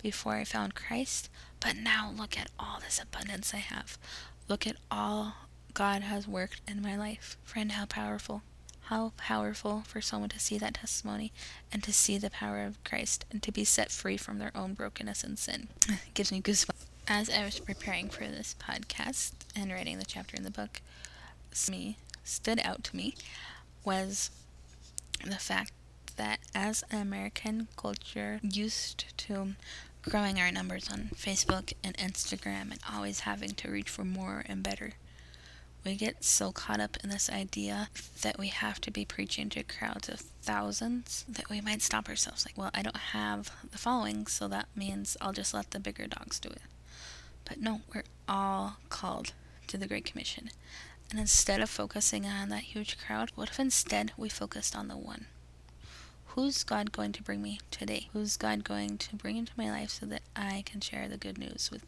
before 0.00 0.34
I 0.34 0.44
found 0.44 0.76
Christ. 0.76 1.28
But 1.58 1.74
now 1.76 2.14
look 2.16 2.38
at 2.38 2.52
all 2.60 2.78
this 2.78 3.02
abundance 3.02 3.52
I 3.52 3.58
have. 3.58 3.98
Look 4.48 4.68
at 4.68 4.76
all 4.88 5.34
God 5.74 6.02
has 6.02 6.28
worked 6.28 6.60
in 6.68 6.80
my 6.80 6.96
life. 6.96 7.36
Friend, 7.42 7.72
how 7.72 7.86
powerful. 7.86 8.42
How 8.82 9.14
powerful 9.16 9.82
for 9.84 10.00
someone 10.00 10.28
to 10.30 10.38
see 10.38 10.56
that 10.58 10.74
testimony 10.74 11.32
and 11.72 11.82
to 11.82 11.92
see 11.92 12.18
the 12.18 12.30
power 12.30 12.64
of 12.64 12.82
Christ 12.84 13.24
and 13.32 13.42
to 13.42 13.50
be 13.50 13.64
set 13.64 13.90
free 13.90 14.16
from 14.16 14.38
their 14.38 14.52
own 14.56 14.74
brokenness 14.74 15.24
and 15.24 15.36
sin. 15.36 15.66
Gives 16.14 16.30
me 16.30 16.40
goosebumps. 16.40 16.86
As 17.08 17.28
I 17.28 17.44
was 17.44 17.58
preparing 17.58 18.10
for 18.10 18.28
this 18.28 18.54
podcast 18.60 19.32
and 19.56 19.72
writing 19.72 19.98
the 19.98 20.04
chapter 20.04 20.36
in 20.36 20.44
the 20.44 20.52
book, 20.52 20.80
me 21.68 21.96
stood 22.24 22.60
out 22.64 22.84
to 22.84 22.96
me 22.96 23.14
was 23.84 24.30
the 25.24 25.36
fact 25.36 25.72
that 26.16 26.38
as 26.54 26.84
an 26.90 27.00
American 27.00 27.68
culture 27.76 28.40
used 28.42 29.16
to 29.18 29.54
growing 30.02 30.38
our 30.40 30.50
numbers 30.50 30.88
on 30.90 31.10
Facebook 31.14 31.72
and 31.84 31.96
Instagram 31.98 32.70
and 32.70 32.80
always 32.92 33.20
having 33.20 33.50
to 33.50 33.70
reach 33.70 33.88
for 33.88 34.04
more 34.04 34.44
and 34.48 34.62
better, 34.62 34.94
We 35.84 35.94
get 35.94 36.22
so 36.24 36.52
caught 36.52 36.80
up 36.80 36.98
in 37.02 37.08
this 37.08 37.30
idea 37.30 37.88
that 38.20 38.38
we 38.38 38.48
have 38.48 38.80
to 38.82 38.90
be 38.90 39.04
preaching 39.06 39.48
to 39.50 39.62
crowds 39.62 40.08
of 40.10 40.20
thousands 40.20 41.24
that 41.26 41.48
we 41.48 41.60
might 41.62 41.80
stop 41.80 42.08
ourselves 42.08 42.44
like, 42.44 42.58
well, 42.58 42.70
I 42.74 42.82
don't 42.82 42.96
have 42.96 43.50
the 43.70 43.78
following, 43.78 44.26
so 44.26 44.46
that 44.48 44.68
means 44.76 45.16
I'll 45.20 45.32
just 45.32 45.54
let 45.54 45.70
the 45.70 45.80
bigger 45.80 46.06
dogs 46.06 46.38
do 46.38 46.50
it. 46.50 46.60
But 47.46 47.60
no, 47.60 47.80
we're 47.94 48.04
all 48.28 48.76
called 48.90 49.32
to 49.68 49.78
the 49.78 49.86
Great 49.86 50.04
Commission. 50.04 50.50
And 51.10 51.18
instead 51.18 51.60
of 51.60 51.68
focusing 51.68 52.24
on 52.24 52.50
that 52.50 52.62
huge 52.62 52.96
crowd, 52.98 53.32
what 53.34 53.48
if 53.50 53.58
instead 53.58 54.12
we 54.16 54.28
focused 54.28 54.76
on 54.76 54.88
the 54.88 54.96
one? 54.96 55.26
Who's 56.28 56.62
God 56.62 56.92
going 56.92 57.10
to 57.12 57.22
bring 57.24 57.42
me 57.42 57.58
today? 57.72 58.08
Who's 58.12 58.36
God 58.36 58.62
going 58.62 58.96
to 58.98 59.16
bring 59.16 59.36
into 59.36 59.52
my 59.56 59.68
life 59.68 59.90
so 59.90 60.06
that 60.06 60.22
I 60.36 60.62
can 60.64 60.80
share 60.80 61.08
the 61.08 61.16
good 61.16 61.36
news 61.36 61.70
with 61.72 61.84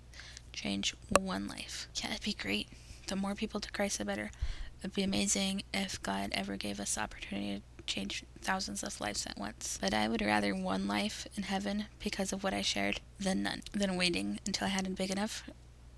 change 0.53 0.97
one 1.17 1.47
life? 1.47 1.87
Can't 1.95 2.15
it 2.15 2.23
be 2.23 2.33
great? 2.33 2.69
The 3.07 3.15
more 3.15 3.37
people 3.37 3.61
to 3.61 3.71
Christ, 3.71 3.99
the 3.99 4.05
better. 4.05 4.33
It'd 4.81 4.95
be 4.95 5.05
amazing 5.05 5.63
if 5.73 6.03
God 6.03 6.31
ever 6.33 6.57
gave 6.57 6.81
us 6.81 6.97
the 6.97 7.03
opportunity 7.03 7.63
to 7.77 7.85
change 7.85 8.25
thousands 8.41 8.83
of 8.83 9.01
lives 9.01 9.25
at 9.27 9.39
once. 9.39 9.79
But 9.81 9.95
I 9.95 10.09
would 10.09 10.23
rather 10.23 10.57
one 10.57 10.89
life 10.89 11.29
in 11.37 11.45
heaven 11.45 11.85
because 12.01 12.33
of 12.33 12.43
what 12.43 12.53
I 12.53 12.63
shared 12.63 13.01
than 13.21 13.45
none, 13.45 13.63
than 13.73 13.97
waiting 13.97 14.41
until 14.45 14.67
I 14.67 14.71
had 14.71 14.89
a 14.89 14.91
big 14.91 15.13
enough 15.13 15.49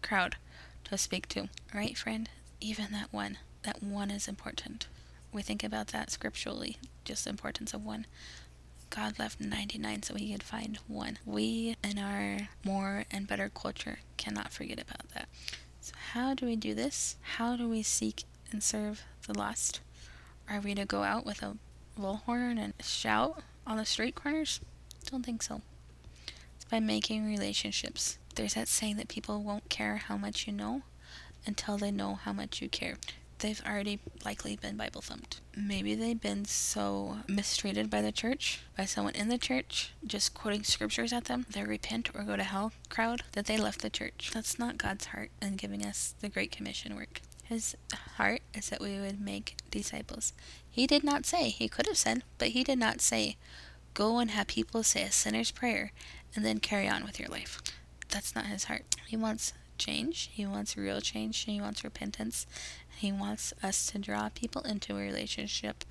crowd 0.03 0.37
to 0.85 0.99
speak 0.99 1.29
to. 1.29 1.49
Right, 1.73 1.97
friend? 1.97 2.29
Even 2.61 2.93
that 2.93 3.13
one. 3.13 3.39
That 3.63 3.83
one 3.83 4.11
is 4.11 4.29
important 4.29 4.87
we 5.35 5.43
think 5.43 5.65
about 5.65 5.89
that 5.89 6.11
scripturally, 6.11 6.77
just 7.05 7.25
the 7.25 7.31
importance 7.31 7.75
of 7.75 7.85
one. 7.85 8.07
God 8.89 9.19
left 9.19 9.41
99 9.41 10.05
so 10.05 10.15
he 10.15 10.31
could 10.33 10.45
find 10.45 10.79
one. 10.87 11.19
We, 11.27 11.77
in 11.83 11.99
our 11.99 12.49
more 12.65 13.05
and 13.11 13.27
better 13.27 13.51
culture, 13.53 13.99
cannot 14.17 14.53
forget 14.53 14.81
about 14.81 15.09
that. 15.13 15.29
So, 15.81 15.93
how 16.13 16.35
do 16.35 16.47
we 16.47 16.55
do 16.55 16.73
this? 16.73 17.17
How 17.37 17.57
do 17.57 17.69
we 17.69 17.83
seek 17.83 18.23
and 18.53 18.63
serve 18.63 19.03
the 19.27 19.37
lost? 19.37 19.81
Are 20.49 20.61
we 20.61 20.75
to 20.77 20.85
go 20.85 21.03
out 21.03 21.27
with 21.27 21.43
a 21.43 21.57
bullhorn 21.99 22.59
and 22.59 22.75
shout 22.81 23.43
on 23.67 23.77
the 23.77 23.85
street 23.85 24.15
corners? 24.15 24.61
Don't 25.11 25.27
think 25.27 25.43
so. 25.43 25.63
It's 26.55 26.65
by 26.65 26.79
making 26.79 27.27
relationships. 27.27 28.19
There's 28.37 28.55
that 28.55 28.69
saying 28.69 28.97
that 28.97 29.09
people 29.09 29.43
won't 29.43 29.69
care 29.69 29.97
how 29.97 30.17
much 30.17 30.47
you 30.47 30.53
know 30.53 30.83
until 31.47 31.79
they 31.79 31.91
know 31.91 32.15
how 32.15 32.33
much 32.33 32.61
you 32.61 32.69
care 32.69 32.97
they've 33.45 33.63
already 33.67 34.01
likely 34.25 34.57
been 34.57 34.75
Bible 34.75 35.03
thumped. 35.03 35.43
Maybe 35.55 35.95
they've 35.95 36.21
been 36.21 36.47
so 36.47 37.19
mistreated 37.29 37.91
by 37.91 38.01
the 38.01 38.11
church, 38.11 38.61
by 38.75 38.87
someone 38.87 39.15
in 39.15 39.29
the 39.29 39.37
church, 39.37 39.93
just 40.07 40.33
quoting 40.33 40.65
scriptures 40.65 41.13
at 41.13 41.25
them, 41.25 41.45
their 41.51 41.67
repent 41.67 42.09
or 42.15 42.23
go 42.23 42.37
to 42.37 42.43
hell 42.43 42.73
crowd, 42.89 43.23
that 43.33 43.45
they 43.45 43.59
left 43.59 43.83
the 43.83 43.91
church. 43.91 44.31
That's 44.33 44.59
not 44.59 44.79
God's 44.79 45.07
heart 45.07 45.31
in 45.43 45.57
giving 45.57 45.85
us 45.85 46.15
the 46.21 46.31
Great 46.31 46.53
Commission 46.53 46.97
work. 46.97 47.21
His 47.45 47.77
heart 48.17 48.41
is 48.55 48.71
that 48.71 48.81
we 48.81 48.99
would 48.99 49.21
make 49.21 49.57
disciples. 49.71 50.33
He 50.71 50.87
did 50.87 51.05
not 51.05 51.27
say, 51.27 51.51
he 51.51 51.69
could 51.69 51.87
have 51.87 51.99
said, 51.99 52.23
but 52.39 52.49
he 52.49 52.65
did 52.65 52.79
not 52.79 53.03
say, 53.03 53.37
go 53.93 54.21
and 54.21 54.31
have 54.31 54.47
people 54.47 54.83
say 54.83 55.03
a 55.03 55.13
sinner's 55.13 55.51
prayer 55.51 55.93
and 56.35 56.47
then 56.47 56.61
carry 56.61 56.89
on 56.89 57.05
with 57.05 57.21
your 57.21 57.29
life. 57.29 57.61
That's 58.09 58.35
not 58.35 58.47
his 58.47 58.65
heart. 58.65 58.85
He 59.07 59.19
wants 59.19 59.53
change. 59.79 60.31
He 60.33 60.47
wants 60.47 60.77
real 60.77 61.01
change. 61.01 61.39
He 61.45 61.61
wants 61.61 61.85
repentance. 61.85 62.47
He 62.97 63.13
wants 63.13 63.53
us 63.63 63.87
to 63.91 63.99
draw 63.99 64.29
people 64.35 64.63
into 64.63 64.97
a 64.97 65.01
relationship 65.01 65.85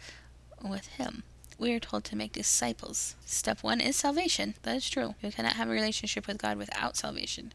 with 0.61 0.87
Him. 0.87 1.23
We 1.57 1.73
are 1.73 1.79
told 1.79 2.03
to 2.05 2.15
make 2.15 2.33
disciples. 2.33 3.15
Step 3.25 3.63
one 3.63 3.79
is 3.79 3.95
salvation. 3.95 4.55
That 4.63 4.77
is 4.77 4.89
true. 4.89 5.15
You 5.21 5.31
cannot 5.31 5.53
have 5.53 5.69
a 5.69 5.73
relationship 5.73 6.27
with 6.27 6.41
God 6.41 6.57
without 6.57 6.97
salvation. 6.97 7.53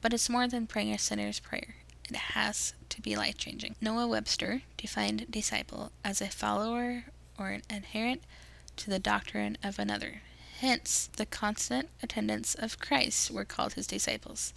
But 0.00 0.12
it's 0.12 0.30
more 0.30 0.48
than 0.48 0.66
praying 0.66 0.92
a 0.92 0.98
sinner's 0.98 1.40
prayer. 1.40 1.76
It 2.08 2.16
has 2.16 2.74
to 2.90 3.00
be 3.00 3.16
life 3.16 3.38
changing. 3.38 3.76
Noah 3.80 4.06
Webster 4.06 4.62
defined 4.76 5.26
disciple 5.30 5.92
as 6.04 6.20
a 6.20 6.28
follower 6.28 7.04
or 7.38 7.50
an 7.50 7.62
adherent 7.70 8.22
to 8.76 8.90
the 8.90 8.98
doctrine 8.98 9.56
of 9.62 9.78
another. 9.78 10.22
Hence, 10.60 11.08
the 11.16 11.26
constant 11.26 11.88
attendants 12.02 12.54
of 12.54 12.78
Christ 12.78 13.30
were 13.30 13.44
called 13.44 13.74
his 13.74 13.86
disciples 13.86 14.52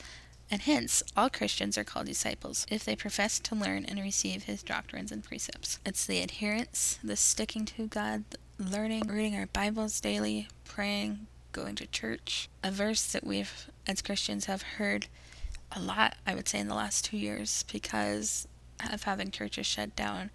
and 0.50 0.62
hence 0.62 1.04
all 1.16 1.30
Christians 1.30 1.78
are 1.78 1.84
called 1.84 2.06
disciples 2.06 2.66
if 2.70 2.86
they 2.86 2.96
profess 2.96 3.40
to 3.40 3.56
learn 3.56 3.86
and 3.86 4.00
receive 4.00 4.44
his 4.44 4.64
doctrines 4.64 5.12
and 5.12 5.24
precepts. 5.24 5.80
It's 5.86 6.06
the 6.06 6.22
adherence, 6.22 7.00
the 7.04 7.16
sticking 7.16 7.66
to 7.66 7.88
God, 7.88 8.24
learning, 8.58 9.08
reading 9.08 9.36
our 9.36 9.48
Bibles 9.48 10.00
daily, 10.00 10.48
praying, 10.64 11.28
going 11.52 11.76
to 11.76 11.88
church. 11.88 12.50
A 12.64 12.72
verse 12.72 13.04
that 13.12 13.26
we've, 13.26 13.70
as 13.88 14.02
Christians, 14.02 14.46
have 14.46 14.62
heard 14.62 15.08
a 15.72 15.82
lot, 15.82 16.16
I 16.26 16.34
would 16.34 16.48
say, 16.48 16.60
in 16.60 16.68
the 16.68 16.76
last 16.76 17.06
two 17.06 17.18
years 17.18 17.64
because 17.72 18.48
of 18.92 19.04
having 19.04 19.32
churches 19.32 19.66
shut 19.66 19.96
down 19.96 20.30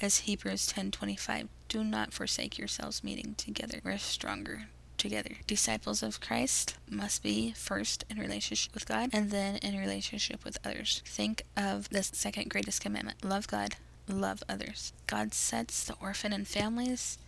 as 0.00 0.18
Hebrews 0.18 0.66
10:25 0.72 1.48
do 1.68 1.82
not 1.82 2.12
forsake 2.12 2.58
yourselves 2.58 3.02
meeting 3.02 3.34
together 3.34 3.80
we're 3.82 3.98
stronger 3.98 4.68
together. 5.06 5.36
Disciples 5.46 6.02
of 6.02 6.20
Christ 6.20 6.76
must 6.90 7.22
be 7.22 7.52
first 7.52 8.04
in 8.10 8.18
relationship 8.18 8.74
with 8.74 8.88
God 8.88 9.10
and 9.12 9.30
then 9.30 9.54
in 9.58 9.78
relationship 9.78 10.44
with 10.44 10.58
others. 10.64 11.00
Think 11.06 11.44
of 11.56 11.88
the 11.90 12.02
second 12.02 12.50
greatest 12.50 12.80
commandment 12.80 13.24
love 13.24 13.46
God, 13.46 13.76
love 14.08 14.42
others. 14.48 14.92
God 15.06 15.32
sets 15.32 15.84
the 15.84 15.94
orphan 16.00 16.32
in 16.32 16.44
families 16.44 17.18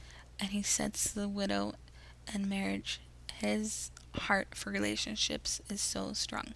and 0.41 0.51
he 0.51 0.61
sets 0.61 1.09
the 1.13 1.29
widow 1.29 1.75
in 2.35 2.49
marriage. 2.49 3.01
His 3.41 3.93
heart 4.15 4.57
for 4.57 4.71
relationships 4.71 5.61
is 5.71 5.81
so 5.81 6.13
strong. 6.15 6.55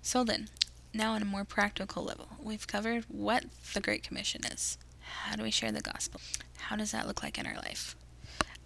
So 0.00 0.24
then, 0.24 0.48
now 0.94 1.12
on 1.12 1.20
a 1.20 1.26
more 1.26 1.44
practical 1.44 2.02
level, 2.02 2.28
we've 2.42 2.66
covered 2.66 3.04
what 3.08 3.44
the 3.74 3.82
Great 3.82 4.02
Commission 4.02 4.40
is. 4.46 4.78
How 5.00 5.36
do 5.36 5.42
we 5.42 5.50
share 5.50 5.70
the 5.70 5.82
gospel? 5.82 6.22
How 6.56 6.76
does 6.76 6.92
that 6.92 7.06
look 7.06 7.22
like 7.22 7.38
in 7.38 7.46
our 7.46 7.56
life? 7.56 7.94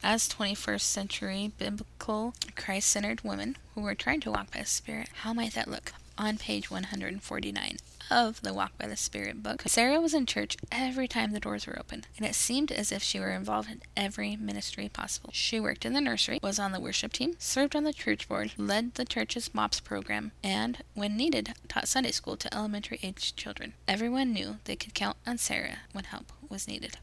As 0.02 0.28
21st 0.28 0.80
century 0.80 1.52
biblical 1.58 2.34
Christ 2.56 2.88
centered 2.88 3.22
women 3.22 3.56
who 3.74 3.82
were 3.82 3.94
trying 3.94 4.20
to 4.20 4.30
walk 4.30 4.52
by 4.52 4.60
the 4.60 4.66
Spirit, 4.66 5.08
how 5.22 5.32
might 5.32 5.54
that 5.54 5.68
look? 5.68 5.92
On 6.18 6.36
page 6.36 6.70
149 6.70 7.76
of 8.10 8.42
the 8.42 8.52
Walk 8.52 8.76
by 8.76 8.86
the 8.86 8.96
Spirit 8.96 9.42
book, 9.42 9.62
Sarah 9.66 10.00
was 10.00 10.12
in 10.12 10.26
church 10.26 10.56
every 10.70 11.06
time 11.08 11.32
the 11.32 11.40
doors 11.40 11.66
were 11.66 11.78
open, 11.78 12.04
and 12.16 12.26
it 12.26 12.34
seemed 12.34 12.72
as 12.72 12.92
if 12.92 13.02
she 13.02 13.20
were 13.20 13.30
involved 13.30 13.70
in 13.70 13.80
every 13.96 14.36
ministry 14.36 14.90
possible. 14.92 15.30
She 15.32 15.60
worked 15.60 15.86
in 15.86 15.92
the 15.92 16.00
nursery, 16.00 16.40
was 16.42 16.58
on 16.58 16.72
the 16.72 16.80
worship 16.80 17.12
team, 17.12 17.36
served 17.38 17.74
on 17.74 17.84
the 17.84 17.92
church 17.92 18.28
board, 18.28 18.52
led 18.58 18.94
the 18.94 19.04
church's 19.04 19.54
MOPS 19.54 19.80
program, 19.80 20.32
and, 20.42 20.82
when 20.94 21.16
needed, 21.16 21.54
taught 21.68 21.88
Sunday 21.88 22.10
school 22.10 22.36
to 22.36 22.54
elementary 22.54 22.98
aged 23.02 23.36
children. 23.36 23.74
Everyone 23.88 24.32
knew 24.32 24.58
they 24.64 24.76
could 24.76 24.92
count 24.92 25.16
on 25.26 25.38
Sarah 25.38 25.78
when 25.92 26.04
help 26.04 26.32
was 26.48 26.68
needed. 26.68 26.98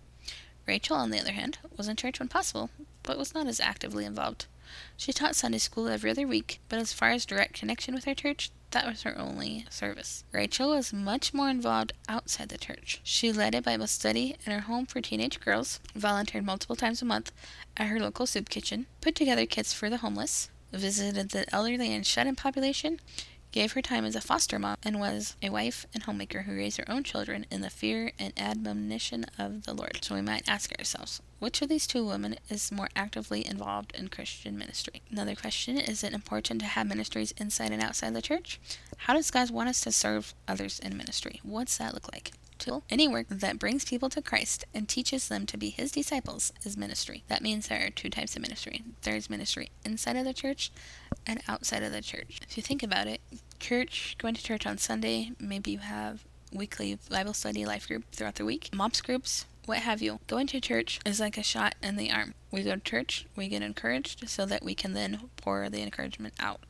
Rachel, 0.67 0.97
on 0.97 1.11
the 1.11 1.19
other 1.19 1.31
hand, 1.31 1.59
was 1.77 1.87
in 1.87 1.95
church 1.95 2.19
when 2.19 2.27
possible, 2.27 2.69
but 3.03 3.17
was 3.17 3.33
not 3.33 3.47
as 3.47 3.59
actively 3.59 4.05
involved. 4.05 4.45
She 4.97 5.13
taught 5.13 5.35
Sunday 5.35 5.59
school 5.59 5.87
every 5.87 6.11
other 6.11 6.27
week, 6.27 6.59
but 6.67 6.77
as 6.77 6.91
far 6.91 7.11
as 7.11 7.25
direct 7.25 7.53
connection 7.53 7.95
with 7.95 8.03
her 8.03 8.13
church, 8.13 8.51
that 8.71 8.85
was 8.85 9.03
her 9.03 9.17
only 9.17 9.65
service. 9.69 10.25
Rachel 10.33 10.71
was 10.71 10.91
much 10.91 11.33
more 11.33 11.49
involved 11.49 11.93
outside 12.09 12.49
the 12.49 12.57
church. 12.57 12.99
She 13.01 13.31
led 13.31 13.55
a 13.55 13.61
Bible 13.61 13.87
study 13.87 14.35
in 14.45 14.51
her 14.51 14.59
home 14.59 14.85
for 14.85 14.99
teenage 14.99 15.39
girls, 15.39 15.79
volunteered 15.95 16.45
multiple 16.45 16.75
times 16.75 17.01
a 17.01 17.05
month 17.05 17.31
at 17.77 17.87
her 17.87 17.99
local 17.99 18.27
soup 18.27 18.49
kitchen, 18.49 18.87
put 18.99 19.15
together 19.15 19.45
kits 19.45 19.71
for 19.71 19.89
the 19.89 19.97
homeless, 19.97 20.49
visited 20.73 21.29
the 21.29 21.45
elderly 21.55 21.93
and 21.93 22.05
shut 22.05 22.27
in 22.27 22.35
population, 22.35 22.99
gave 23.51 23.73
her 23.73 23.81
time 23.81 24.05
as 24.05 24.15
a 24.15 24.21
foster 24.21 24.59
mom, 24.59 24.77
and 24.83 24.99
was 24.99 25.35
a 25.41 25.49
wife 25.49 25.85
and 25.93 26.03
homemaker 26.03 26.43
who 26.43 26.55
raised 26.55 26.77
her 26.77 26.89
own 26.89 27.03
children 27.03 27.45
in 27.49 27.61
the 27.61 27.69
fear 27.69 28.11
and 28.19 28.33
admonition 28.37 29.25
of 29.37 29.63
the 29.63 29.73
Lord. 29.73 29.99
So 30.01 30.15
we 30.15 30.21
might 30.21 30.47
ask 30.47 30.77
ourselves, 30.77 31.21
which 31.39 31.61
of 31.61 31.69
these 31.69 31.87
two 31.87 32.05
women 32.05 32.35
is 32.49 32.71
more 32.71 32.89
actively 32.95 33.45
involved 33.45 33.93
in 33.95 34.07
Christian 34.07 34.57
ministry? 34.57 35.01
Another 35.11 35.35
question 35.35 35.77
is 35.77 36.03
it 36.03 36.13
important 36.13 36.61
to 36.61 36.67
have 36.67 36.87
ministries 36.87 37.33
inside 37.37 37.71
and 37.71 37.81
outside 37.81 38.13
the 38.13 38.21
church? 38.21 38.59
How 38.97 39.13
does 39.13 39.31
God 39.31 39.51
want 39.51 39.69
us 39.69 39.81
to 39.81 39.91
serve 39.91 40.33
others 40.47 40.79
in 40.79 40.97
ministry? 40.97 41.39
What's 41.43 41.77
that 41.77 41.93
look 41.93 42.11
like? 42.11 42.31
Any 42.89 43.07
work 43.07 43.27
that 43.29 43.59
brings 43.59 43.85
people 43.85 44.09
to 44.09 44.21
Christ 44.21 44.65
and 44.73 44.87
teaches 44.87 45.27
them 45.27 45.45
to 45.47 45.57
be 45.57 45.69
his 45.69 45.91
disciples 45.91 46.51
is 46.63 46.77
ministry. 46.77 47.23
That 47.27 47.41
means 47.41 47.67
there 47.67 47.85
are 47.85 47.89
two 47.89 48.09
types 48.09 48.35
of 48.35 48.41
ministry 48.41 48.83
there's 49.03 49.29
ministry 49.29 49.69
inside 49.85 50.15
of 50.15 50.25
the 50.25 50.33
church 50.33 50.71
and 51.25 51.41
outside 51.47 51.83
of 51.83 51.91
the 51.91 52.01
church. 52.01 52.39
If 52.49 52.57
you 52.57 52.63
think 52.63 52.83
about 52.83 53.07
it, 53.07 53.21
church, 53.59 54.15
going 54.17 54.33
to 54.33 54.43
church 54.43 54.65
on 54.65 54.77
Sunday, 54.77 55.31
maybe 55.39 55.71
you 55.71 55.79
have 55.79 56.23
weekly 56.51 56.97
Bible 57.09 57.33
study 57.33 57.65
life 57.65 57.87
group 57.87 58.03
throughout 58.11 58.35
the 58.35 58.45
week, 58.45 58.69
MOPS 58.73 59.01
groups, 59.01 59.45
what 59.65 59.79
have 59.79 60.01
you. 60.01 60.19
Going 60.27 60.47
to 60.47 60.61
church 60.61 60.99
is 61.05 61.19
like 61.19 61.37
a 61.37 61.43
shot 61.43 61.75
in 61.83 61.97
the 61.97 62.11
arm. 62.11 62.33
We 62.51 62.63
go 62.63 62.75
to 62.75 62.79
church, 62.79 63.25
we 63.35 63.49
get 63.49 63.61
encouraged 63.61 64.27
so 64.29 64.45
that 64.45 64.63
we 64.63 64.75
can 64.75 64.93
then 64.93 65.29
pour 65.35 65.69
the 65.69 65.81
encouragement 65.81 66.33
out 66.39 66.61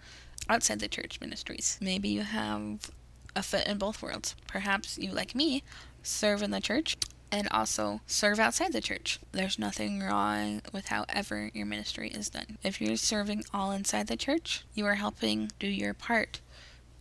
outside 0.49 0.79
the 0.79 0.87
church 0.87 1.19
ministries. 1.21 1.77
Maybe 1.81 2.09
you 2.09 2.21
have 2.21 2.89
a 3.37 3.43
foot 3.43 3.67
in 3.67 3.77
both 3.77 4.01
worlds. 4.01 4.35
Perhaps 4.47 4.97
you, 4.97 5.11
like 5.11 5.35
me, 5.35 5.63
serve 6.01 6.41
in 6.41 6.49
the 6.49 6.59
church 6.59 6.97
and 7.31 7.47
also 7.51 8.01
serve 8.07 8.39
outside 8.39 8.73
the 8.73 8.81
church. 8.81 9.19
There's 9.31 9.59
nothing 9.59 10.01
wrong 10.01 10.63
with 10.73 10.87
however 10.87 11.51
your 11.53 11.67
ministry 11.67 12.09
is 12.09 12.29
done. 12.29 12.57
If 12.63 12.81
you're 12.81 12.97
serving 12.97 13.43
all 13.53 13.71
inside 13.71 14.07
the 14.07 14.17
church, 14.17 14.65
you 14.73 14.87
are 14.87 14.95
helping 14.95 15.51
do 15.59 15.67
your 15.67 15.93
part 15.93 16.41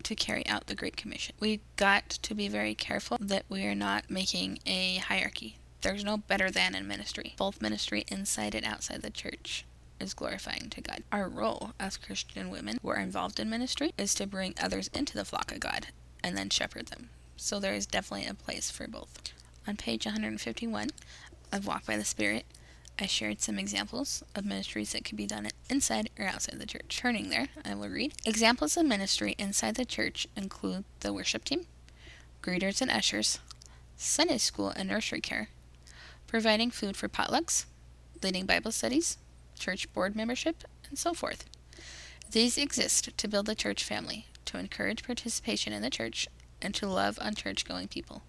to 0.02 0.14
carry 0.14 0.46
out 0.46 0.66
the 0.66 0.74
Great 0.74 0.96
Commission. 0.96 1.34
We 1.40 1.60
got 1.76 2.10
to 2.10 2.34
be 2.34 2.48
very 2.48 2.74
careful 2.74 3.16
that 3.18 3.46
we 3.48 3.64
are 3.64 3.74
not 3.74 4.10
making 4.10 4.58
a 4.66 4.96
hierarchy. 4.96 5.56
There's 5.80 6.04
no 6.04 6.18
better 6.18 6.50
than 6.50 6.74
in 6.74 6.86
ministry. 6.86 7.34
Both 7.38 7.62
ministry 7.62 8.04
inside 8.08 8.54
and 8.54 8.66
outside 8.66 9.00
the 9.00 9.10
church 9.10 9.64
is 9.98 10.12
glorifying 10.12 10.68
to 10.70 10.82
God. 10.82 11.02
Our 11.10 11.28
role 11.30 11.72
as 11.80 11.96
Christian 11.96 12.50
women 12.50 12.76
who 12.82 12.90
are 12.90 12.98
involved 12.98 13.40
in 13.40 13.48
ministry 13.48 13.94
is 13.96 14.14
to 14.16 14.26
bring 14.26 14.54
others 14.60 14.88
into 14.88 15.14
the 15.14 15.24
flock 15.24 15.50
of 15.50 15.60
God 15.60 15.86
and 16.26 16.36
then 16.36 16.50
shepherd 16.50 16.86
them. 16.86 17.10
So 17.36 17.60
there 17.60 17.72
is 17.72 17.86
definitely 17.86 18.26
a 18.26 18.34
place 18.34 18.68
for 18.68 18.88
both. 18.88 19.32
On 19.68 19.76
page 19.76 20.06
151 20.06 20.88
of 21.52 21.66
Walk 21.66 21.86
by 21.86 21.96
the 21.96 22.04
Spirit, 22.04 22.44
I 22.98 23.06
shared 23.06 23.40
some 23.40 23.60
examples 23.60 24.24
of 24.34 24.44
ministries 24.44 24.92
that 24.92 25.04
could 25.04 25.16
be 25.16 25.26
done 25.26 25.48
inside 25.70 26.10
or 26.18 26.26
outside 26.26 26.58
the 26.58 26.66
church. 26.66 26.96
Turning 26.96 27.30
there, 27.30 27.46
I 27.64 27.76
will 27.76 27.88
read. 27.88 28.14
Examples 28.24 28.76
of 28.76 28.86
ministry 28.86 29.36
inside 29.38 29.76
the 29.76 29.84
church 29.84 30.26
include 30.34 30.84
the 31.00 31.12
worship 31.12 31.44
team, 31.44 31.66
greeters 32.42 32.82
and 32.82 32.90
ushers, 32.90 33.38
Sunday 33.96 34.38
school 34.38 34.70
and 34.70 34.88
nursery 34.88 35.20
care, 35.20 35.50
providing 36.26 36.72
food 36.72 36.96
for 36.96 37.08
potlucks, 37.08 37.66
leading 38.20 38.46
Bible 38.46 38.72
studies, 38.72 39.16
church 39.56 39.92
board 39.92 40.16
membership, 40.16 40.64
and 40.88 40.98
so 40.98 41.14
forth. 41.14 41.44
These 42.32 42.58
exist 42.58 43.16
to 43.16 43.28
build 43.28 43.46
the 43.46 43.54
church 43.54 43.84
family, 43.84 44.26
to 44.46 44.58
encourage 44.58 45.04
participation 45.04 45.72
in 45.72 45.82
the 45.82 45.90
church, 45.90 46.28
and 46.62 46.74
to 46.74 46.86
love 46.86 47.18
on 47.20 47.34
church 47.34 47.64
going 47.64 47.88
people. 47.88 48.22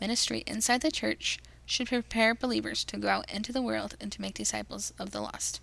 Ministry 0.00 0.42
inside 0.46 0.80
the 0.80 0.90
church 0.90 1.38
should 1.66 1.88
prepare 1.88 2.34
believers 2.34 2.84
to 2.84 2.98
go 2.98 3.08
out 3.08 3.30
into 3.32 3.52
the 3.52 3.62
world 3.62 3.96
and 4.00 4.10
to 4.12 4.20
make 4.20 4.34
disciples 4.34 4.92
of 4.98 5.12
the 5.12 5.20
lost. 5.20 5.60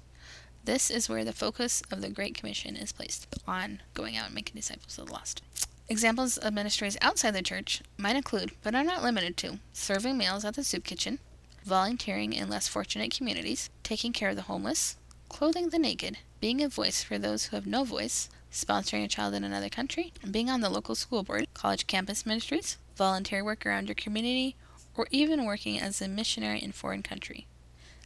This 0.63 0.89
is 0.89 1.09
where 1.09 1.25
the 1.25 1.33
focus 1.33 1.81
of 1.91 2.01
the 2.01 2.09
Great 2.09 2.35
Commission 2.35 2.75
is 2.75 2.91
placed 2.91 3.27
on 3.47 3.81
going 3.93 4.15
out 4.15 4.27
and 4.27 4.35
making 4.35 4.55
disciples 4.55 4.97
of 4.97 5.07
the 5.07 5.13
lost. 5.13 5.41
Examples 5.89 6.37
of 6.37 6.53
ministries 6.53 6.97
outside 7.01 7.31
the 7.31 7.41
church 7.41 7.81
might 7.97 8.15
include, 8.15 8.51
but 8.63 8.75
are 8.75 8.83
not 8.83 9.03
limited 9.03 9.35
to, 9.37 9.59
serving 9.73 10.17
meals 10.17 10.45
at 10.45 10.53
the 10.53 10.63
soup 10.63 10.83
kitchen, 10.83 11.19
volunteering 11.65 12.33
in 12.33 12.49
less 12.49 12.67
fortunate 12.67 13.15
communities, 13.15 13.69
taking 13.83 14.13
care 14.13 14.29
of 14.29 14.35
the 14.35 14.43
homeless, 14.43 14.97
clothing 15.29 15.69
the 15.69 15.79
naked, 15.79 16.17
being 16.39 16.63
a 16.63 16.69
voice 16.69 17.03
for 17.03 17.17
those 17.17 17.45
who 17.45 17.55
have 17.55 17.65
no 17.65 17.83
voice, 17.83 18.29
sponsoring 18.51 19.03
a 19.03 19.07
child 19.07 19.33
in 19.33 19.43
another 19.43 19.69
country, 19.69 20.13
being 20.29 20.49
on 20.49 20.61
the 20.61 20.69
local 20.69 20.95
school 20.95 21.23
board, 21.23 21.47
college 21.53 21.87
campus 21.87 22.25
ministries, 22.25 22.77
volunteer 22.95 23.43
work 23.43 23.65
around 23.65 23.87
your 23.87 23.95
community, 23.95 24.55
or 24.95 25.07
even 25.09 25.45
working 25.45 25.79
as 25.79 26.01
a 26.01 26.07
missionary 26.07 26.59
in 26.59 26.71
foreign 26.71 27.01
country. 27.01 27.47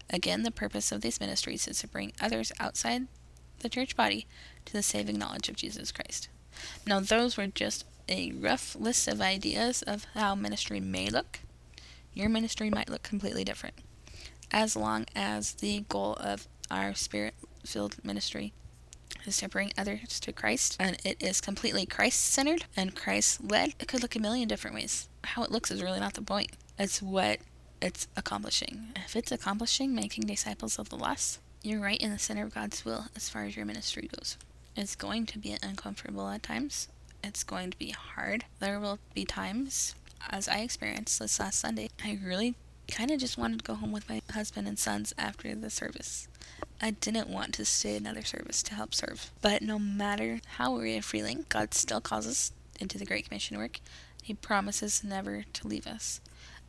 Again, 0.10 0.44
the 0.44 0.52
purpose 0.52 0.92
of 0.92 1.02
these 1.02 1.20
ministries 1.20 1.68
is 1.68 1.80
to 1.80 1.88
bring 1.88 2.14
others 2.22 2.52
outside 2.60 3.08
the 3.60 3.70
church 3.70 3.96
body 3.96 4.28
to 4.66 4.74
the 4.74 4.84
saving 4.84 5.18
knowledge 5.18 5.50
of 5.50 5.56
Jesus 5.56 5.92
Christ. 5.92 6.30
Now, 6.86 7.00
those 7.00 7.38
were 7.38 7.48
just 7.48 7.86
a 8.08 8.32
rough 8.34 8.76
list 8.76 9.08
of 9.08 9.22
ideas 9.22 9.82
of 9.82 10.06
how 10.14 10.36
ministry 10.36 10.80
may 10.80 11.10
look. 11.10 11.40
Your 12.14 12.30
ministry 12.30 12.70
might 12.70 12.90
look 12.90 13.02
completely 13.02 13.44
different, 13.44 13.76
as 14.52 14.76
long 14.76 15.06
as 15.16 15.54
the 15.54 15.86
goal 15.90 16.14
of 16.20 16.48
our 16.70 16.94
spirit 16.94 17.34
filled 17.66 17.98
ministry 18.04 18.54
is 19.28 19.38
to 19.38 19.50
bring 19.50 19.72
others 19.78 20.20
to 20.20 20.34
Christ, 20.34 20.78
and 20.80 20.98
it 21.04 21.22
is 21.22 21.42
completely 21.42 21.86
Christ 21.86 22.22
centered 22.22 22.66
and 22.76 22.96
Christ 22.96 23.44
led. 23.44 23.74
It 23.80 23.88
could 23.88 24.02
look 24.02 24.16
a 24.16 24.20
million 24.20 24.48
different 24.48 24.76
ways. 24.76 25.08
How 25.24 25.44
it 25.44 25.52
looks 25.52 25.72
is 25.72 25.82
really 25.84 26.00
not 26.00 26.14
the 26.14 26.22
point. 26.22 26.52
It's 26.78 27.02
what 27.02 27.40
it's 27.82 28.08
accomplishing. 28.16 28.90
If 28.96 29.16
it's 29.16 29.32
accomplishing 29.32 29.94
making 29.94 30.26
disciples 30.26 30.80
of 30.80 30.90
the 30.90 30.96
lost, 30.96 31.40
you're 31.62 31.82
right 31.82 32.00
in 32.00 32.12
the 32.12 32.20
center 32.20 32.44
of 32.44 32.54
God's 32.54 32.86
will 32.86 33.06
as 33.16 33.30
far 33.30 33.44
as 33.44 33.56
your 33.56 33.66
ministry 33.66 34.10
goes. 34.16 34.38
It's 34.76 34.96
going 34.96 35.26
to 35.28 35.40
be 35.40 35.58
uncomfortable 35.64 36.28
at 36.30 36.44
times. 36.44 36.90
It's 37.24 37.44
going 37.44 37.72
to 37.72 37.78
be 37.78 37.92
hard. 37.92 38.46
There 38.60 38.80
will 38.80 39.00
be 39.14 39.26
times, 39.26 39.96
as 40.30 40.48
I 40.48 40.60
experienced 40.60 41.20
this 41.20 41.40
last 41.40 41.60
Sunday, 41.60 41.90
I 42.04 42.20
really 42.24 42.56
kind 42.88 43.12
of 43.12 43.20
just 43.20 43.38
wanted 43.38 43.60
to 43.60 43.66
go 43.66 43.76
home 43.76 43.92
with 43.92 44.10
my 44.10 44.22
husband 44.32 44.68
and 44.68 44.80
sons 44.80 45.14
after 45.18 45.54
the 45.56 45.70
service. 45.70 46.28
I 46.82 46.92
didn't 46.92 47.30
want 47.30 47.54
to 47.56 47.66
stay 47.66 47.96
another 47.96 48.24
service 48.24 48.62
to 48.64 48.76
help 48.76 48.94
serve. 48.94 49.32
But 49.42 49.62
no 49.62 49.80
matter 49.80 50.42
how 50.58 50.78
we 50.78 50.98
are 50.98 51.02
feeling, 51.02 51.46
God 51.50 51.74
still 51.74 52.02
calls 52.02 52.28
us 52.28 52.52
into 52.80 52.98
the 52.98 53.06
Great 53.06 53.28
Commission 53.28 53.58
work. 53.58 53.80
He 54.22 54.34
promises 54.34 55.04
never 55.04 55.46
to 55.54 55.68
leave 55.68 55.88
us. 55.88 56.22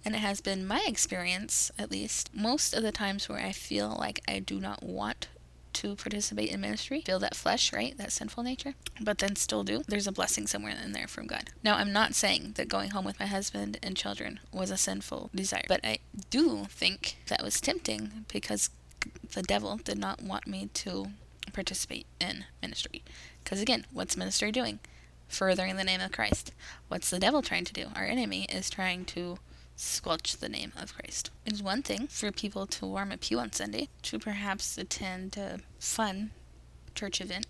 And 0.04 0.14
it 0.14 0.18
has 0.18 0.40
been 0.40 0.66
my 0.66 0.84
experience, 0.86 1.70
at 1.78 1.90
least, 1.90 2.30
most 2.32 2.74
of 2.74 2.82
the 2.82 2.92
times 2.92 3.28
where 3.28 3.40
I 3.40 3.52
feel 3.52 3.96
like 3.98 4.20
I 4.28 4.38
do 4.38 4.60
not 4.60 4.82
want 4.82 5.28
to 5.76 5.94
participate 5.96 6.50
in 6.50 6.60
ministry, 6.60 7.02
feel 7.04 7.18
that 7.18 7.34
flesh, 7.34 7.72
right? 7.72 7.96
That 7.98 8.12
sinful 8.12 8.42
nature, 8.42 8.74
but 9.00 9.18
then 9.18 9.36
still 9.36 9.62
do. 9.62 9.82
There's 9.86 10.06
a 10.06 10.12
blessing 10.12 10.46
somewhere 10.46 10.74
in 10.82 10.92
there 10.92 11.06
from 11.06 11.26
God. 11.26 11.50
Now, 11.62 11.76
I'm 11.76 11.92
not 11.92 12.14
saying 12.14 12.52
that 12.56 12.68
going 12.68 12.90
home 12.90 13.04
with 13.04 13.20
my 13.20 13.26
husband 13.26 13.78
and 13.82 13.96
children 13.96 14.40
was 14.52 14.70
a 14.70 14.76
sinful 14.76 15.30
desire, 15.34 15.64
but 15.68 15.80
I 15.84 15.98
do 16.30 16.64
think 16.70 17.18
that 17.26 17.42
was 17.42 17.60
tempting 17.60 18.24
because 18.32 18.70
the 19.34 19.42
devil 19.42 19.76
did 19.76 19.98
not 19.98 20.22
want 20.22 20.46
me 20.46 20.70
to 20.74 21.08
participate 21.52 22.06
in 22.20 22.44
ministry. 22.62 23.02
Because 23.44 23.60
again, 23.60 23.84
what's 23.92 24.16
ministry 24.16 24.50
doing? 24.50 24.78
Furthering 25.28 25.76
the 25.76 25.84
name 25.84 26.00
of 26.00 26.12
Christ. 26.12 26.52
What's 26.88 27.10
the 27.10 27.18
devil 27.18 27.42
trying 27.42 27.64
to 27.64 27.72
do? 27.72 27.86
Our 27.94 28.04
enemy 28.04 28.46
is 28.50 28.70
trying 28.70 29.04
to 29.06 29.38
squelch 29.76 30.38
the 30.38 30.48
name 30.48 30.72
of 30.80 30.94
Christ. 30.94 31.30
It's 31.44 31.62
one 31.62 31.82
thing 31.82 32.06
for 32.08 32.32
people 32.32 32.66
to 32.66 32.86
warm 32.86 33.12
a 33.12 33.16
pew 33.16 33.38
on 33.38 33.52
Sunday, 33.52 33.88
to 34.02 34.18
perhaps 34.18 34.76
attend 34.78 35.36
a 35.36 35.60
fun 35.78 36.30
church 36.94 37.20
event 37.20 37.46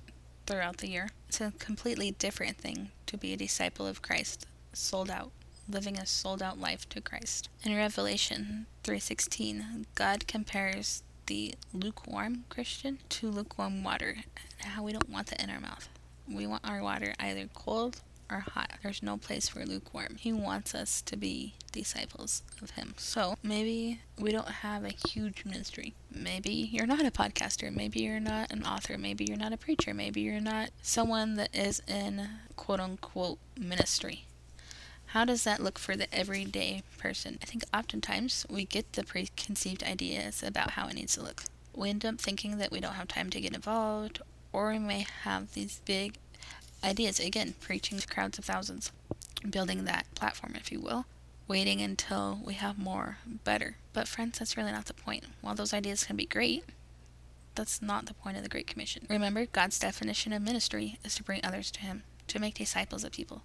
throughout 0.46 0.78
the 0.78 0.88
year. 0.88 1.08
It's 1.28 1.40
a 1.40 1.52
completely 1.58 2.10
different 2.10 2.58
thing 2.58 2.90
to 3.06 3.16
be 3.16 3.32
a 3.32 3.36
disciple 3.36 3.86
of 3.86 4.02
Christ, 4.02 4.46
sold 4.72 5.10
out, 5.10 5.30
living 5.68 5.96
a 5.96 6.06
sold 6.06 6.42
out 6.42 6.60
life 6.60 6.88
to 6.90 7.00
Christ. 7.00 7.48
In 7.64 7.74
Revelation 7.74 8.66
3:16, 8.84 9.86
God 9.94 10.26
compares 10.26 11.02
the 11.26 11.54
lukewarm 11.72 12.44
Christian 12.48 12.98
to 13.08 13.30
lukewarm 13.30 13.82
water 13.82 14.18
how 14.60 14.82
we 14.82 14.92
don't 14.92 15.08
want 15.08 15.28
that 15.28 15.42
in 15.42 15.50
our 15.50 15.60
mouth. 15.60 15.88
We 16.28 16.46
want 16.46 16.64
our 16.64 16.82
water 16.82 17.14
either 17.18 17.48
cold 17.54 18.00
or 18.30 18.40
hot. 18.40 18.72
There's 18.82 19.02
no 19.02 19.16
place 19.16 19.48
for 19.48 19.64
lukewarm. 19.64 20.16
He 20.18 20.32
wants 20.32 20.74
us 20.74 21.02
to 21.02 21.16
be 21.16 21.54
disciples 21.72 22.42
of 22.62 22.70
Him. 22.70 22.94
So 22.96 23.36
maybe 23.42 24.00
we 24.18 24.32
don't 24.32 24.48
have 24.48 24.84
a 24.84 25.08
huge 25.08 25.44
ministry. 25.44 25.94
Maybe 26.10 26.50
you're 26.50 26.86
not 26.86 27.04
a 27.04 27.10
podcaster. 27.10 27.74
Maybe 27.74 28.00
you're 28.00 28.20
not 28.20 28.50
an 28.50 28.64
author. 28.64 28.98
Maybe 28.98 29.24
you're 29.24 29.36
not 29.36 29.52
a 29.52 29.58
preacher. 29.58 29.94
Maybe 29.94 30.22
you're 30.22 30.40
not 30.40 30.70
someone 30.82 31.34
that 31.34 31.54
is 31.54 31.82
in 31.86 32.28
quote 32.56 32.80
unquote 32.80 33.38
ministry. 33.58 34.24
How 35.10 35.24
does 35.24 35.44
that 35.44 35.62
look 35.62 35.78
for 35.78 35.96
the 35.96 36.12
everyday 36.12 36.82
person? 36.98 37.38
I 37.40 37.46
think 37.46 37.64
oftentimes 37.72 38.44
we 38.50 38.64
get 38.64 38.94
the 38.94 39.04
preconceived 39.04 39.84
ideas 39.84 40.42
about 40.42 40.72
how 40.72 40.88
it 40.88 40.94
needs 40.94 41.14
to 41.14 41.22
look. 41.22 41.44
We 41.74 41.90
end 41.90 42.04
up 42.04 42.18
thinking 42.18 42.58
that 42.58 42.72
we 42.72 42.80
don't 42.80 42.94
have 42.94 43.08
time 43.08 43.30
to 43.30 43.40
get 43.40 43.54
involved, 43.54 44.20
or 44.52 44.70
we 44.70 44.78
may 44.78 45.06
have 45.22 45.52
these 45.52 45.80
big 45.84 46.18
ideas. 46.82 47.20
Again, 47.20 47.54
preaching 47.60 47.98
to 47.98 48.06
crowds 48.06 48.38
of 48.38 48.44
thousands, 48.44 48.92
building 49.48 49.84
that 49.84 50.06
platform, 50.14 50.54
if 50.56 50.70
you 50.70 50.80
will, 50.80 51.06
waiting 51.48 51.80
until 51.80 52.40
we 52.44 52.54
have 52.54 52.78
more, 52.78 53.18
better. 53.44 53.76
But, 53.92 54.08
friends, 54.08 54.38
that's 54.38 54.56
really 54.56 54.72
not 54.72 54.86
the 54.86 54.94
point. 54.94 55.24
While 55.40 55.54
those 55.54 55.74
ideas 55.74 56.04
can 56.04 56.16
be 56.16 56.26
great, 56.26 56.64
that's 57.54 57.80
not 57.80 58.06
the 58.06 58.14
point 58.14 58.36
of 58.36 58.42
the 58.42 58.48
Great 58.48 58.66
Commission. 58.66 59.06
Remember, 59.08 59.46
God's 59.46 59.78
definition 59.78 60.32
of 60.32 60.42
ministry 60.42 60.98
is 61.04 61.14
to 61.14 61.22
bring 61.22 61.40
others 61.42 61.70
to 61.72 61.80
Him, 61.80 62.02
to 62.28 62.38
make 62.38 62.54
disciples 62.54 63.04
of 63.04 63.12
people. 63.12 63.42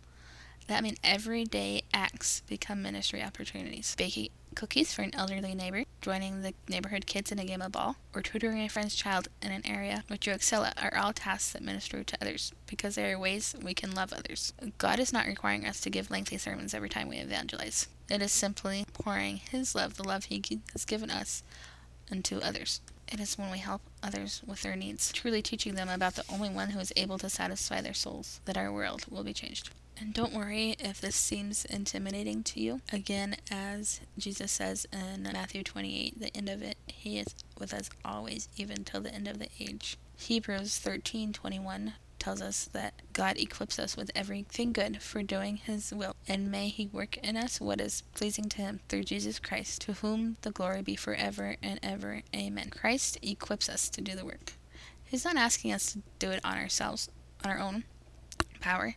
That 0.71 0.83
means 0.83 0.99
everyday 1.03 1.81
acts 1.93 2.43
become 2.47 2.81
ministry 2.81 3.21
opportunities. 3.21 3.93
Baking 3.97 4.29
cookies 4.55 4.93
for 4.93 5.01
an 5.01 5.13
elderly 5.13 5.53
neighbor, 5.53 5.83
joining 5.99 6.43
the 6.43 6.53
neighborhood 6.69 7.05
kids 7.05 7.29
in 7.29 7.39
a 7.39 7.43
game 7.43 7.61
of 7.61 7.73
ball, 7.73 7.97
or 8.15 8.21
tutoring 8.21 8.61
a 8.61 8.69
friend's 8.69 8.95
child 8.95 9.27
in 9.41 9.51
an 9.51 9.65
area 9.65 10.05
which 10.07 10.25
you 10.25 10.31
excel 10.31 10.63
at 10.63 10.81
are 10.81 10.97
all 10.97 11.11
tasks 11.11 11.51
that 11.51 11.61
minister 11.61 12.05
to 12.05 12.17
others 12.21 12.53
because 12.67 12.95
they 12.95 13.11
are 13.11 13.19
ways 13.19 13.53
we 13.61 13.73
can 13.73 13.93
love 13.93 14.13
others. 14.13 14.53
God 14.77 14.97
is 14.97 15.11
not 15.11 15.25
requiring 15.25 15.65
us 15.65 15.81
to 15.81 15.89
give 15.89 16.09
lengthy 16.09 16.37
sermons 16.37 16.73
every 16.73 16.87
time 16.87 17.09
we 17.09 17.17
evangelize. 17.17 17.89
It 18.09 18.21
is 18.21 18.31
simply 18.31 18.85
pouring 18.93 19.41
His 19.51 19.75
love, 19.75 19.97
the 19.97 20.07
love 20.07 20.23
He 20.23 20.41
has 20.71 20.85
given 20.85 21.11
us, 21.11 21.43
into 22.09 22.41
others. 22.41 22.79
It 23.11 23.19
is 23.19 23.37
when 23.37 23.51
we 23.51 23.57
help 23.57 23.81
others 24.01 24.41
with 24.47 24.61
their 24.61 24.77
needs, 24.77 25.11
truly 25.11 25.41
teaching 25.41 25.75
them 25.75 25.89
about 25.89 26.15
the 26.15 26.23
only 26.31 26.49
one 26.49 26.69
who 26.69 26.79
is 26.79 26.93
able 26.95 27.17
to 27.17 27.29
satisfy 27.29 27.81
their 27.81 27.93
souls, 27.93 28.39
that 28.45 28.55
our 28.55 28.71
world 28.71 29.03
will 29.09 29.25
be 29.25 29.33
changed. 29.33 29.69
And 30.01 30.15
don't 30.15 30.33
worry 30.33 30.75
if 30.79 30.99
this 30.99 31.15
seems 31.15 31.63
intimidating 31.63 32.41
to 32.45 32.59
you. 32.59 32.81
Again, 32.91 33.35
as 33.51 34.01
Jesus 34.17 34.51
says 34.51 34.87
in 34.91 35.21
Matthew 35.21 35.63
28, 35.63 36.19
the 36.19 36.35
end 36.35 36.49
of 36.49 36.63
it, 36.63 36.75
He 36.87 37.19
is 37.19 37.35
with 37.59 37.71
us 37.71 37.87
always, 38.03 38.49
even 38.57 38.83
till 38.83 39.01
the 39.01 39.13
end 39.13 39.27
of 39.27 39.37
the 39.37 39.49
age. 39.59 39.99
Hebrews 40.17 40.79
13:21 40.79 41.93
tells 42.17 42.41
us 42.41 42.65
that 42.73 42.95
God 43.13 43.37
equips 43.37 43.77
us 43.77 43.95
with 43.95 44.09
everything 44.15 44.73
good 44.73 45.03
for 45.03 45.21
doing 45.21 45.57
His 45.57 45.93
will, 45.93 46.15
and 46.27 46.49
may 46.49 46.69
He 46.69 46.87
work 46.87 47.17
in 47.17 47.37
us 47.37 47.61
what 47.61 47.79
is 47.79 48.01
pleasing 48.15 48.49
to 48.49 48.57
Him 48.57 48.79
through 48.89 49.03
Jesus 49.03 49.37
Christ, 49.37 49.81
to 49.81 49.93
whom 49.93 50.37
the 50.41 50.49
glory 50.49 50.81
be 50.81 50.95
forever 50.95 51.57
and 51.61 51.79
ever. 51.83 52.23
Amen. 52.35 52.71
Christ 52.71 53.19
equips 53.21 53.69
us 53.69 53.87
to 53.89 54.01
do 54.01 54.15
the 54.15 54.25
work. 54.25 54.53
He's 55.03 55.25
not 55.25 55.37
asking 55.37 55.73
us 55.73 55.93
to 55.93 56.01
do 56.17 56.31
it 56.31 56.43
on 56.43 56.57
ourselves, 56.57 57.07
on 57.45 57.51
our 57.51 57.59
own 57.59 57.83
power. 58.59 58.95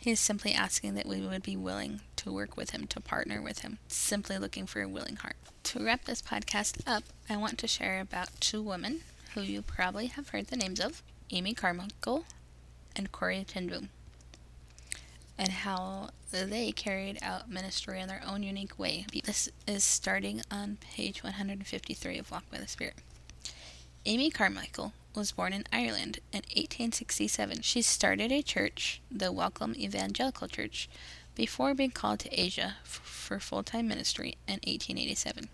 He 0.00 0.10
is 0.10 0.18
simply 0.18 0.54
asking 0.54 0.94
that 0.94 1.04
we 1.04 1.20
would 1.20 1.42
be 1.42 1.58
willing 1.58 2.00
to 2.16 2.32
work 2.32 2.56
with 2.56 2.70
him, 2.70 2.86
to 2.86 3.00
partner 3.00 3.42
with 3.42 3.58
him, 3.58 3.78
simply 3.86 4.38
looking 4.38 4.64
for 4.64 4.80
a 4.80 4.88
willing 4.88 5.16
heart. 5.16 5.36
To 5.64 5.84
wrap 5.84 6.06
this 6.06 6.22
podcast 6.22 6.80
up, 6.86 7.04
I 7.28 7.36
want 7.36 7.58
to 7.58 7.68
share 7.68 8.00
about 8.00 8.40
two 8.40 8.62
women 8.62 9.02
who 9.34 9.42
you 9.42 9.60
probably 9.60 10.06
have 10.06 10.30
heard 10.30 10.46
the 10.46 10.56
names 10.56 10.80
of 10.80 11.02
Amy 11.30 11.52
Carmichael 11.52 12.24
and 12.96 13.12
Corrie 13.12 13.44
ten 13.46 13.68
Boom, 13.68 13.90
and 15.36 15.50
how 15.50 16.08
they 16.32 16.72
carried 16.72 17.18
out 17.20 17.50
ministry 17.50 18.00
in 18.00 18.08
their 18.08 18.22
own 18.26 18.42
unique 18.42 18.78
way. 18.78 19.04
This 19.24 19.50
is 19.66 19.84
starting 19.84 20.40
on 20.50 20.78
page 20.80 21.22
153 21.22 22.18
of 22.18 22.30
Walk 22.30 22.50
by 22.50 22.56
the 22.56 22.66
Spirit. 22.66 22.94
Amy 24.06 24.30
Carmichael 24.30 24.94
was 25.14 25.32
born 25.32 25.52
in 25.52 25.64
Ireland 25.72 26.20
in 26.32 26.42
1867. 26.54 27.62
She 27.62 27.82
started 27.82 28.30
a 28.30 28.42
church, 28.42 29.00
the 29.10 29.32
Welcome 29.32 29.74
Evangelical 29.76 30.48
Church, 30.48 30.88
before 31.34 31.74
being 31.74 31.90
called 31.90 32.20
to 32.20 32.40
Asia 32.40 32.76
for 32.82 33.40
full 33.40 33.62
time 33.62 33.88
ministry 33.88 34.36
in 34.46 34.54
1887. 34.54 35.48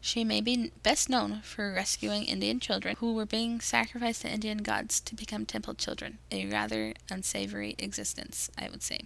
She 0.00 0.22
may 0.22 0.40
be 0.40 0.70
best 0.82 1.08
known 1.08 1.40
for 1.42 1.72
rescuing 1.72 2.24
Indian 2.24 2.60
children 2.60 2.96
who 3.00 3.14
were 3.14 3.26
being 3.26 3.60
sacrificed 3.60 4.22
to 4.22 4.30
Indian 4.30 4.58
gods 4.58 5.00
to 5.00 5.16
become 5.16 5.44
temple 5.44 5.74
children, 5.74 6.18
a 6.30 6.46
rather 6.46 6.94
unsavory 7.10 7.74
existence, 7.78 8.48
I 8.56 8.68
would 8.68 8.82
say. 8.82 9.00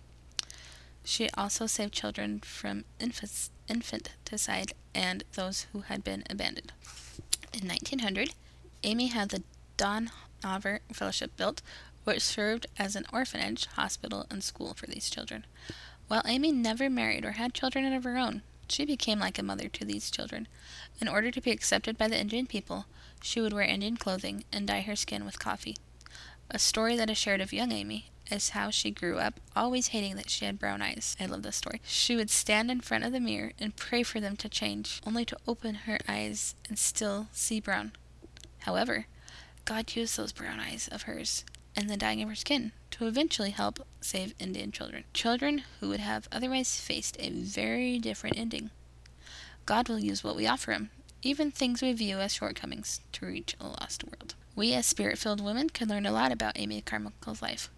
She 1.04 1.30
also 1.30 1.66
saved 1.66 1.94
children 1.94 2.40
from 2.40 2.84
infanticide 3.00 4.72
and 4.94 5.24
those 5.32 5.66
who 5.72 5.80
had 5.80 6.04
been 6.04 6.24
abandoned. 6.28 6.72
In 7.54 7.66
1900, 7.66 8.34
Amy 8.84 9.06
had 9.06 9.30
the 9.30 9.42
Don 9.76 10.10
Haver 10.42 10.80
Fellowship 10.92 11.36
built, 11.36 11.62
which 12.04 12.22
served 12.22 12.66
as 12.78 12.96
an 12.96 13.06
orphanage, 13.12 13.66
hospital, 13.66 14.26
and 14.30 14.42
school 14.42 14.74
for 14.74 14.86
these 14.86 15.10
children. 15.10 15.44
While 16.08 16.22
Amy 16.26 16.52
never 16.52 16.90
married 16.90 17.24
or 17.24 17.32
had 17.32 17.54
children 17.54 17.90
of 17.92 18.04
her 18.04 18.18
own, 18.18 18.42
she 18.68 18.84
became 18.84 19.18
like 19.18 19.38
a 19.38 19.42
mother 19.42 19.68
to 19.68 19.84
these 19.84 20.10
children. 20.10 20.48
In 21.00 21.08
order 21.08 21.30
to 21.30 21.40
be 21.40 21.50
accepted 21.50 21.96
by 21.96 22.08
the 22.08 22.18
Indian 22.18 22.46
people, 22.46 22.86
she 23.22 23.40
would 23.40 23.52
wear 23.52 23.62
Indian 23.62 23.96
clothing 23.96 24.44
and 24.52 24.66
dye 24.66 24.80
her 24.80 24.96
skin 24.96 25.24
with 25.24 25.38
coffee. 25.38 25.76
A 26.50 26.58
story 26.58 26.96
that 26.96 27.10
is 27.10 27.18
shared 27.18 27.40
of 27.40 27.52
young 27.52 27.72
Amy 27.72 28.10
is 28.30 28.50
how 28.50 28.70
she 28.70 28.90
grew 28.90 29.18
up 29.18 29.40
always 29.54 29.88
hating 29.88 30.16
that 30.16 30.30
she 30.30 30.44
had 30.44 30.58
brown 30.58 30.82
eyes. 30.82 31.16
I 31.20 31.26
love 31.26 31.42
this 31.42 31.56
story. 31.56 31.80
She 31.84 32.16
would 32.16 32.30
stand 32.30 32.70
in 32.70 32.80
front 32.80 33.04
of 33.04 33.12
the 33.12 33.20
mirror 33.20 33.52
and 33.58 33.76
pray 33.76 34.02
for 34.02 34.20
them 34.20 34.36
to 34.36 34.48
change, 34.48 35.00
only 35.06 35.24
to 35.26 35.36
open 35.46 35.74
her 35.86 35.98
eyes 36.08 36.54
and 36.68 36.78
still 36.78 37.28
see 37.32 37.60
brown. 37.60 37.92
However, 38.60 39.06
God 39.64 39.94
used 39.94 40.16
those 40.16 40.32
brown 40.32 40.58
eyes 40.60 40.88
of 40.90 41.02
hers 41.02 41.44
and 41.76 41.88
the 41.88 41.96
dyeing 41.96 42.22
of 42.22 42.28
her 42.28 42.34
skin 42.34 42.72
to 42.90 43.06
eventually 43.06 43.50
help 43.50 43.86
save 44.00 44.34
Indian 44.38 44.72
children. 44.72 45.04
Children 45.14 45.62
who 45.80 45.88
would 45.88 46.00
have 46.00 46.28
otherwise 46.32 46.80
faced 46.80 47.16
a 47.18 47.30
very 47.30 47.98
different 47.98 48.36
ending. 48.36 48.70
God 49.64 49.88
will 49.88 49.98
use 49.98 50.24
what 50.24 50.36
we 50.36 50.46
offer 50.46 50.72
Him, 50.72 50.90
even 51.22 51.50
things 51.50 51.80
we 51.80 51.92
view 51.92 52.18
as 52.18 52.34
shortcomings, 52.34 53.00
to 53.12 53.26
reach 53.26 53.56
a 53.60 53.68
lost 53.68 54.04
world. 54.04 54.34
We, 54.56 54.74
as 54.74 54.86
spirit 54.86 55.18
filled 55.18 55.40
women, 55.40 55.70
can 55.70 55.88
learn 55.88 56.04
a 56.04 56.12
lot 56.12 56.32
about 56.32 56.58
Amy 56.58 56.80
Carmichael's 56.80 57.40
life. 57.40 57.70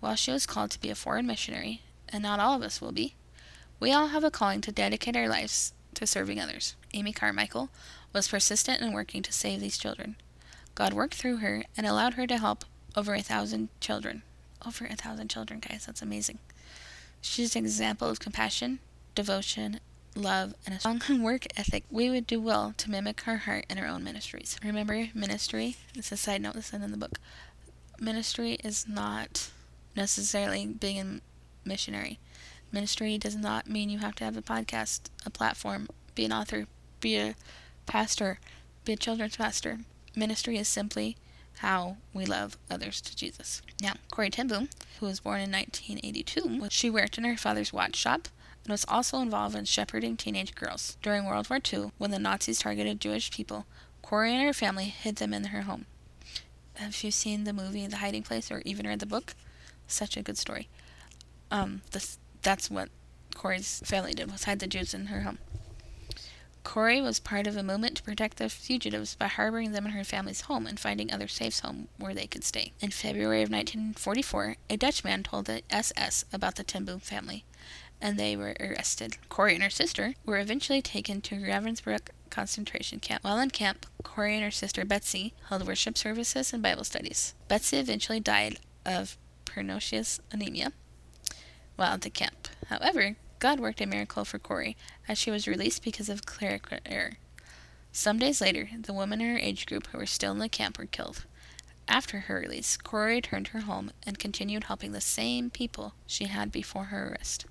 While 0.00 0.16
she 0.16 0.32
was 0.32 0.46
called 0.46 0.70
to 0.72 0.80
be 0.80 0.90
a 0.90 0.94
foreign 0.94 1.26
missionary, 1.26 1.82
and 2.08 2.22
not 2.22 2.40
all 2.40 2.54
of 2.54 2.62
us 2.62 2.80
will 2.80 2.92
be, 2.92 3.14
we 3.78 3.92
all 3.92 4.08
have 4.08 4.24
a 4.24 4.30
calling 4.30 4.62
to 4.62 4.72
dedicate 4.72 5.16
our 5.16 5.28
lives 5.28 5.74
to 5.94 6.06
serving 6.06 6.40
others. 6.40 6.74
Amy 6.94 7.12
Carmichael 7.12 7.68
was 8.12 8.28
persistent 8.28 8.80
in 8.80 8.92
working 8.92 9.22
to 9.22 9.32
save 9.32 9.60
these 9.60 9.78
children. 9.78 10.16
God 10.76 10.92
worked 10.92 11.14
through 11.14 11.38
her 11.38 11.64
and 11.76 11.86
allowed 11.86 12.14
her 12.14 12.26
to 12.26 12.36
help 12.36 12.66
over 12.94 13.14
a 13.14 13.22
thousand 13.22 13.70
children. 13.80 14.22
Over 14.64 14.84
a 14.84 14.94
thousand 14.94 15.28
children, 15.28 15.58
guys, 15.58 15.86
that's 15.86 16.02
amazing. 16.02 16.38
She's 17.22 17.56
an 17.56 17.64
example 17.64 18.08
of 18.08 18.20
compassion, 18.20 18.80
devotion, 19.14 19.80
love, 20.14 20.54
and 20.66 20.74
a 20.74 20.80
strong 20.80 21.00
work 21.22 21.46
ethic. 21.56 21.84
We 21.90 22.10
would 22.10 22.26
do 22.26 22.40
well 22.40 22.74
to 22.76 22.90
mimic 22.90 23.22
her 23.22 23.38
heart 23.38 23.64
in 23.70 23.78
our 23.78 23.86
own 23.86 24.04
ministries. 24.04 24.58
Remember, 24.62 25.08
ministry, 25.14 25.76
this 25.94 26.06
is 26.06 26.12
a 26.12 26.16
side 26.18 26.42
note 26.42 26.54
that's 26.54 26.74
in 26.74 26.90
the 26.90 26.96
book. 26.98 27.18
Ministry 27.98 28.58
is 28.62 28.86
not 28.86 29.50
necessarily 29.96 30.66
being 30.66 31.00
a 31.00 31.68
missionary. 31.68 32.18
Ministry 32.70 33.16
does 33.16 33.34
not 33.34 33.66
mean 33.66 33.88
you 33.88 34.00
have 34.00 34.14
to 34.16 34.24
have 34.24 34.36
a 34.36 34.42
podcast, 34.42 35.08
a 35.24 35.30
platform, 35.30 35.88
be 36.14 36.26
an 36.26 36.32
author, 36.32 36.66
be 37.00 37.16
a 37.16 37.34
pastor, 37.86 38.40
be 38.84 38.92
a 38.92 38.96
children's 38.96 39.36
pastor. 39.36 39.78
Ministry 40.16 40.56
is 40.56 40.66
simply 40.66 41.16
how 41.58 41.98
we 42.14 42.24
love 42.24 42.56
others 42.70 43.00
to 43.02 43.14
Jesus. 43.14 43.62
Now, 43.80 43.94
Corrie 44.10 44.30
ten 44.30 44.48
Boom, 44.48 44.68
who 44.98 45.06
was 45.06 45.20
born 45.20 45.40
in 45.40 45.52
1982, 45.52 46.68
she 46.70 46.90
worked 46.90 47.18
in 47.18 47.24
her 47.24 47.36
father's 47.36 47.72
watch 47.72 47.96
shop 47.96 48.28
and 48.64 48.72
was 48.72 48.84
also 48.88 49.18
involved 49.18 49.54
in 49.54 49.66
shepherding 49.66 50.16
teenage 50.16 50.54
girls. 50.54 50.96
During 51.02 51.24
World 51.26 51.48
War 51.50 51.60
II, 51.72 51.92
when 51.98 52.10
the 52.10 52.18
Nazis 52.18 52.58
targeted 52.58 53.00
Jewish 53.00 53.30
people, 53.30 53.66
Corrie 54.02 54.34
and 54.34 54.42
her 54.42 54.52
family 54.52 54.86
hid 54.86 55.16
them 55.16 55.34
in 55.34 55.44
her 55.44 55.62
home. 55.62 55.86
Have 56.74 57.02
you 57.02 57.10
seen 57.10 57.44
the 57.44 57.52
movie 57.52 57.86
The 57.86 57.98
Hiding 57.98 58.22
Place 58.22 58.50
or 58.50 58.62
even 58.64 58.86
read 58.86 59.00
the 59.00 59.06
book? 59.06 59.34
Such 59.86 60.16
a 60.16 60.22
good 60.22 60.38
story. 60.38 60.68
Um, 61.50 61.82
this, 61.92 62.18
that's 62.42 62.70
what 62.70 62.88
Corrie's 63.34 63.80
family 63.84 64.14
did 64.14 64.30
was 64.30 64.44
hide 64.44 64.58
the 64.58 64.66
Jews 64.66 64.94
in 64.94 65.06
her 65.06 65.20
home. 65.20 65.38
Corrie 66.76 67.00
was 67.00 67.20
part 67.20 67.46
of 67.46 67.56
a 67.56 67.62
movement 67.62 67.96
to 67.96 68.02
protect 68.02 68.36
the 68.36 68.50
fugitives 68.50 69.14
by 69.14 69.28
harboring 69.28 69.72
them 69.72 69.86
in 69.86 69.92
her 69.92 70.04
family's 70.04 70.42
home 70.42 70.66
and 70.66 70.78
finding 70.78 71.10
other 71.10 71.26
safe 71.26 71.60
homes 71.60 71.88
where 71.96 72.12
they 72.12 72.26
could 72.26 72.44
stay. 72.44 72.74
In 72.80 72.90
February 72.90 73.40
of 73.40 73.48
1944, 73.48 74.56
a 74.68 74.76
Dutchman 74.76 75.22
told 75.22 75.46
the 75.46 75.62
SS 75.70 76.26
about 76.34 76.56
the 76.56 76.64
ten 76.64 76.84
family, 76.98 77.46
and 77.98 78.18
they 78.18 78.36
were 78.36 78.54
arrested. 78.60 79.16
Corrie 79.30 79.54
and 79.54 79.62
her 79.62 79.70
sister 79.70 80.16
were 80.26 80.38
eventually 80.38 80.82
taken 80.82 81.22
to 81.22 81.36
Ravensbrück 81.36 82.10
concentration 82.28 83.00
camp. 83.00 83.24
While 83.24 83.38
in 83.38 83.48
camp, 83.48 83.86
Corrie 84.02 84.34
and 84.34 84.44
her 84.44 84.50
sister 84.50 84.84
Betsie 84.84 85.32
held 85.48 85.66
worship 85.66 85.96
services 85.96 86.52
and 86.52 86.62
Bible 86.62 86.84
studies. 86.84 87.32
Betsie 87.48 87.78
eventually 87.78 88.20
died 88.20 88.58
of 88.84 89.16
pernicious 89.46 90.20
anemia 90.30 90.74
while 91.76 91.94
at 91.94 92.02
the 92.02 92.10
camp. 92.10 92.48
However, 92.66 93.16
God 93.38 93.60
worked 93.60 93.80
a 93.80 93.86
miracle 93.86 94.24
for 94.24 94.38
Corrie, 94.38 94.76
as 95.08 95.18
she 95.18 95.30
was 95.30 95.46
released 95.46 95.82
because 95.82 96.08
of 96.08 96.26
clerical 96.26 96.78
error. 96.86 97.14
Some 97.92 98.18
days 98.18 98.40
later, 98.40 98.68
the 98.78 98.92
women 98.92 99.20
in 99.20 99.30
her 99.30 99.38
age 99.38 99.66
group 99.66 99.86
who 99.88 99.98
were 99.98 100.06
still 100.06 100.32
in 100.32 100.38
the 100.38 100.48
camp 100.48 100.78
were 100.78 100.86
killed. 100.86 101.24
After 101.88 102.20
her 102.20 102.40
release, 102.40 102.76
Corrie 102.76 103.16
returned 103.16 103.48
her 103.48 103.60
home 103.60 103.90
and 104.04 104.18
continued 104.18 104.64
helping 104.64 104.92
the 104.92 105.00
same 105.00 105.50
people 105.50 105.94
she 106.06 106.24
had 106.24 106.50
before 106.50 106.84
her 106.84 107.08
arrest. 107.08 107.46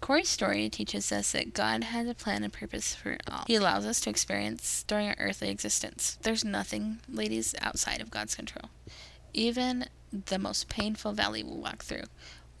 Corrie's 0.00 0.30
story 0.30 0.68
teaches 0.70 1.12
us 1.12 1.32
that 1.32 1.52
God 1.52 1.84
has 1.84 2.08
a 2.08 2.14
plan 2.14 2.42
and 2.42 2.52
purpose 2.52 2.94
for 2.94 3.18
all. 3.30 3.44
He 3.46 3.54
allows 3.54 3.84
us 3.84 4.00
to 4.00 4.10
experience 4.10 4.82
during 4.84 5.08
our 5.08 5.16
earthly 5.18 5.50
existence. 5.50 6.18
There's 6.22 6.44
nothing, 6.44 7.00
ladies, 7.08 7.54
outside 7.60 8.00
of 8.00 8.10
God's 8.10 8.34
control. 8.34 8.70
Even 9.34 9.86
the 10.10 10.38
most 10.38 10.68
painful 10.68 11.12
valley 11.12 11.44
we'll 11.44 11.58
walk 11.58 11.84
through 11.84 12.04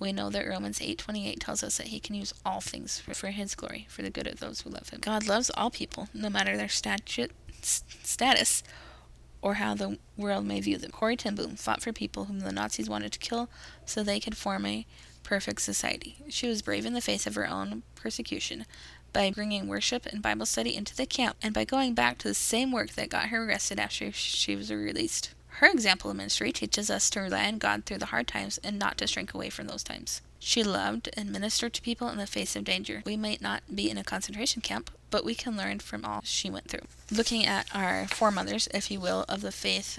we 0.00 0.12
know 0.12 0.30
that 0.30 0.48
Romans 0.48 0.80
8:28 0.80 1.38
tells 1.38 1.62
us 1.62 1.76
that 1.76 1.88
he 1.88 2.00
can 2.00 2.14
use 2.14 2.32
all 2.44 2.60
things 2.60 2.98
for, 2.98 3.14
for, 3.14 3.28
his 3.28 3.54
glory, 3.54 3.86
for 3.88 4.02
the 4.02 4.10
good 4.10 4.26
of 4.26 4.40
those 4.40 4.62
who 4.62 4.70
love 4.70 4.88
him. 4.88 5.00
God 5.00 5.28
loves 5.28 5.50
all 5.50 5.70
people, 5.70 6.08
no 6.14 6.30
matter 6.30 6.56
their 6.56 6.68
statute, 6.68 7.30
status 7.62 8.62
or 9.42 9.54
how 9.54 9.74
the 9.74 9.98
world 10.16 10.44
may 10.44 10.60
view 10.60 10.76
them. 10.76 10.90
Corrie 10.90 11.16
ten 11.16 11.34
Boom 11.34 11.56
fought 11.56 11.82
for 11.82 11.92
people 11.92 12.24
whom 12.24 12.40
the 12.40 12.52
Nazis 12.52 12.90
wanted 12.90 13.12
to 13.12 13.18
kill 13.18 13.48
so 13.84 14.02
they 14.02 14.20
could 14.20 14.36
form 14.36 14.66
a 14.66 14.86
perfect 15.22 15.60
society. 15.60 16.16
She 16.28 16.48
was 16.48 16.62
brave 16.62 16.84
in 16.86 16.92
the 16.92 17.00
face 17.00 17.26
of 17.26 17.34
her 17.34 17.48
own 17.48 17.82
persecution 17.94 18.66
by 19.12 19.30
bringing 19.30 19.66
worship 19.66 20.06
and 20.06 20.22
Bible 20.22 20.46
study 20.46 20.74
into 20.74 20.94
the 20.94 21.06
camp 21.06 21.36
and 21.42 21.52
by 21.52 21.64
going 21.64 21.94
back 21.94 22.18
to 22.18 22.28
the 22.28 22.34
same 22.34 22.70
work 22.72 22.90
that 22.92 23.08
got 23.08 23.28
her 23.28 23.48
arrested 23.48 23.78
after 23.78 24.12
she 24.12 24.56
was 24.56 24.72
released. 24.72 25.34
Her 25.54 25.66
example 25.66 26.10
of 26.10 26.16
ministry 26.16 26.52
teaches 26.52 26.90
us 26.90 27.10
to 27.10 27.20
rely 27.20 27.46
on 27.46 27.58
God 27.58 27.84
through 27.84 27.98
the 27.98 28.06
hard 28.06 28.26
times 28.26 28.58
and 28.64 28.78
not 28.78 28.96
to 28.98 29.06
shrink 29.06 29.34
away 29.34 29.50
from 29.50 29.66
those 29.66 29.82
times. 29.82 30.22
She 30.38 30.62
loved 30.62 31.10
and 31.16 31.30
ministered 31.30 31.74
to 31.74 31.82
people 31.82 32.08
in 32.08 32.16
the 32.16 32.26
face 32.26 32.56
of 32.56 32.64
danger. 32.64 33.02
We 33.04 33.16
might 33.16 33.42
not 33.42 33.62
be 33.74 33.90
in 33.90 33.98
a 33.98 34.04
concentration 34.04 34.62
camp, 34.62 34.90
but 35.10 35.24
we 35.24 35.34
can 35.34 35.56
learn 35.56 35.80
from 35.80 36.04
all 36.04 36.22
she 36.24 36.48
went 36.48 36.68
through. 36.68 36.86
Looking 37.10 37.44
at 37.44 37.66
our 37.74 38.06
foremothers, 38.08 38.68
if 38.72 38.90
you 38.90 39.00
will, 39.00 39.26
of 39.28 39.42
the 39.42 39.52
faith 39.52 39.98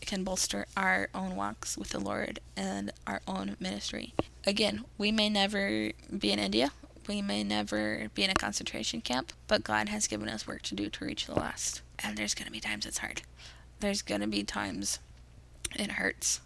can 0.00 0.24
bolster 0.24 0.66
our 0.76 1.08
own 1.14 1.36
walks 1.36 1.78
with 1.78 1.90
the 1.90 2.00
Lord 2.00 2.40
and 2.56 2.92
our 3.06 3.20
own 3.28 3.56
ministry. 3.60 4.12
Again, 4.44 4.84
we 4.98 5.12
may 5.12 5.28
never 5.28 5.92
be 6.16 6.32
in 6.32 6.38
India, 6.40 6.72
we 7.06 7.22
may 7.22 7.44
never 7.44 8.08
be 8.14 8.24
in 8.24 8.30
a 8.30 8.34
concentration 8.34 9.00
camp, 9.00 9.32
but 9.46 9.62
God 9.62 9.88
has 9.88 10.08
given 10.08 10.28
us 10.28 10.48
work 10.48 10.62
to 10.62 10.74
do 10.74 10.88
to 10.90 11.04
reach 11.04 11.26
the 11.26 11.34
last. 11.34 11.82
And 12.00 12.16
there's 12.16 12.34
going 12.34 12.46
to 12.46 12.52
be 12.52 12.60
times 12.60 12.86
it's 12.86 12.98
hard 12.98 13.22
there's 13.80 14.02
going 14.02 14.20
to 14.20 14.26
be 14.26 14.42
times 14.42 14.98
it 15.74 15.92
hurts. 15.92 16.40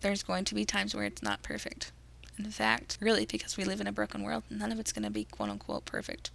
There's 0.00 0.22
going 0.22 0.44
to 0.46 0.54
be 0.54 0.64
times 0.64 0.94
where 0.94 1.04
it's 1.04 1.22
not 1.22 1.42
perfect. 1.42 1.92
In 2.38 2.50
fact, 2.50 2.96
really, 3.00 3.26
because 3.26 3.56
we 3.56 3.64
live 3.64 3.80
in 3.80 3.86
a 3.86 3.92
broken 3.92 4.22
world, 4.22 4.44
none 4.48 4.72
of 4.72 4.78
it's 4.78 4.92
going 4.92 5.04
to 5.04 5.10
be 5.10 5.24
quote 5.24 5.50
unquote 5.50 5.84
perfect. 5.84 6.30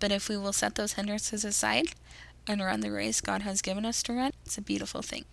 But 0.00 0.10
if 0.10 0.28
we 0.28 0.36
will 0.36 0.52
set 0.52 0.74
those 0.74 0.94
hindrances 0.94 1.44
aside 1.44 1.94
and 2.46 2.60
run 2.60 2.80
the 2.80 2.90
race 2.90 3.20
God 3.20 3.42
has 3.42 3.62
given 3.62 3.86
us 3.86 4.02
to 4.04 4.12
run, 4.12 4.32
it's 4.44 4.58
a 4.58 4.62
beautiful 4.62 5.02
thing. 5.02 5.24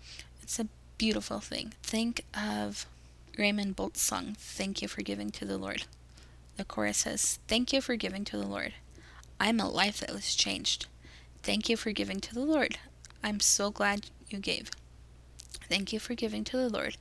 It's 0.43 0.60
a 0.60 0.67
beautiful 0.97 1.39
thing. 1.39 1.74
Think 1.82 2.24
of 2.36 2.86
Raymond 3.38 3.76
Bolt's 3.76 4.02
song, 4.02 4.36
Thank 4.38 4.82
You 4.82 4.88
for 4.88 5.02
Giving 5.02 5.32
to 5.32 5.45
the 5.45 5.58
Lord. 5.58 5.86
The 6.58 6.65
chorus 6.65 7.00
says, 7.00 7.39
Thank 7.47 7.74
you 7.74 7.82
for 7.82 7.95
giving 7.95 8.24
to 8.26 8.38
the 8.38 8.45
Lord. 8.45 8.74
I'm 9.39 9.60
a 9.60 9.69
life 9.69 10.02
that 10.02 10.13
was 10.13 10.36
changed. 10.36 10.86
Thank 11.41 11.67
you 11.67 11.76
for 11.76 11.91
giving 11.91 12.19
to 12.19 12.36
the 12.36 12.45
Lord. 12.45 12.78
I'm 13.24 13.39
so 13.39 13.71
glad 13.71 14.12
you 14.31 14.39
gave. 14.39 14.71
Thank 15.69 15.93
you 15.93 15.99
for 15.99 16.15
giving 16.15 16.43
to 16.45 16.57
the 16.57 16.69
Lord. 16.69 16.97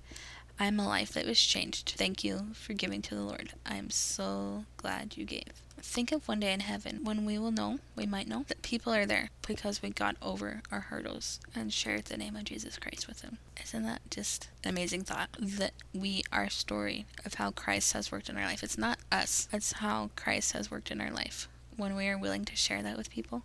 I'm 0.58 0.78
a 0.78 0.86
life 0.86 1.12
that 1.14 1.26
was 1.26 1.40
changed. 1.40 1.94
Thank 1.96 2.22
you 2.22 2.48
for 2.52 2.74
giving 2.74 3.00
to 3.02 3.14
the 3.14 3.22
Lord. 3.22 3.54
I 3.64 3.76
am 3.76 3.88
so 3.88 4.66
glad 4.76 5.16
you 5.16 5.24
gave. 5.24 5.62
Think 5.78 6.12
of 6.12 6.28
one 6.28 6.40
day 6.40 6.52
in 6.52 6.60
heaven 6.60 7.00
when 7.02 7.24
we 7.24 7.38
will 7.38 7.50
know, 7.50 7.78
we 7.96 8.04
might 8.04 8.28
know, 8.28 8.44
that 8.48 8.60
people 8.60 8.92
are 8.92 9.06
there 9.06 9.30
because 9.46 9.80
we 9.80 9.88
got 9.88 10.16
over 10.20 10.60
our 10.70 10.80
hurdles 10.80 11.40
and 11.54 11.72
shared 11.72 12.04
the 12.04 12.18
name 12.18 12.36
of 12.36 12.44
Jesus 12.44 12.78
Christ 12.78 13.08
with 13.08 13.22
them. 13.22 13.38
Isn't 13.62 13.84
that 13.84 14.02
just 14.10 14.50
an 14.62 14.68
amazing 14.68 15.04
thought? 15.04 15.30
That 15.38 15.72
we, 15.94 16.22
our 16.30 16.50
story 16.50 17.06
of 17.24 17.34
how 17.34 17.52
Christ 17.52 17.94
has 17.94 18.12
worked 18.12 18.28
in 18.28 18.36
our 18.36 18.44
life, 18.44 18.62
it's 18.62 18.76
not 18.76 18.98
us, 19.10 19.48
it's 19.54 19.72
how 19.72 20.10
Christ 20.14 20.52
has 20.52 20.70
worked 20.70 20.90
in 20.90 21.00
our 21.00 21.10
life. 21.10 21.48
When 21.78 21.96
we 21.96 22.08
are 22.08 22.18
willing 22.18 22.44
to 22.44 22.54
share 22.54 22.82
that 22.82 22.98
with 22.98 23.10
people, 23.10 23.44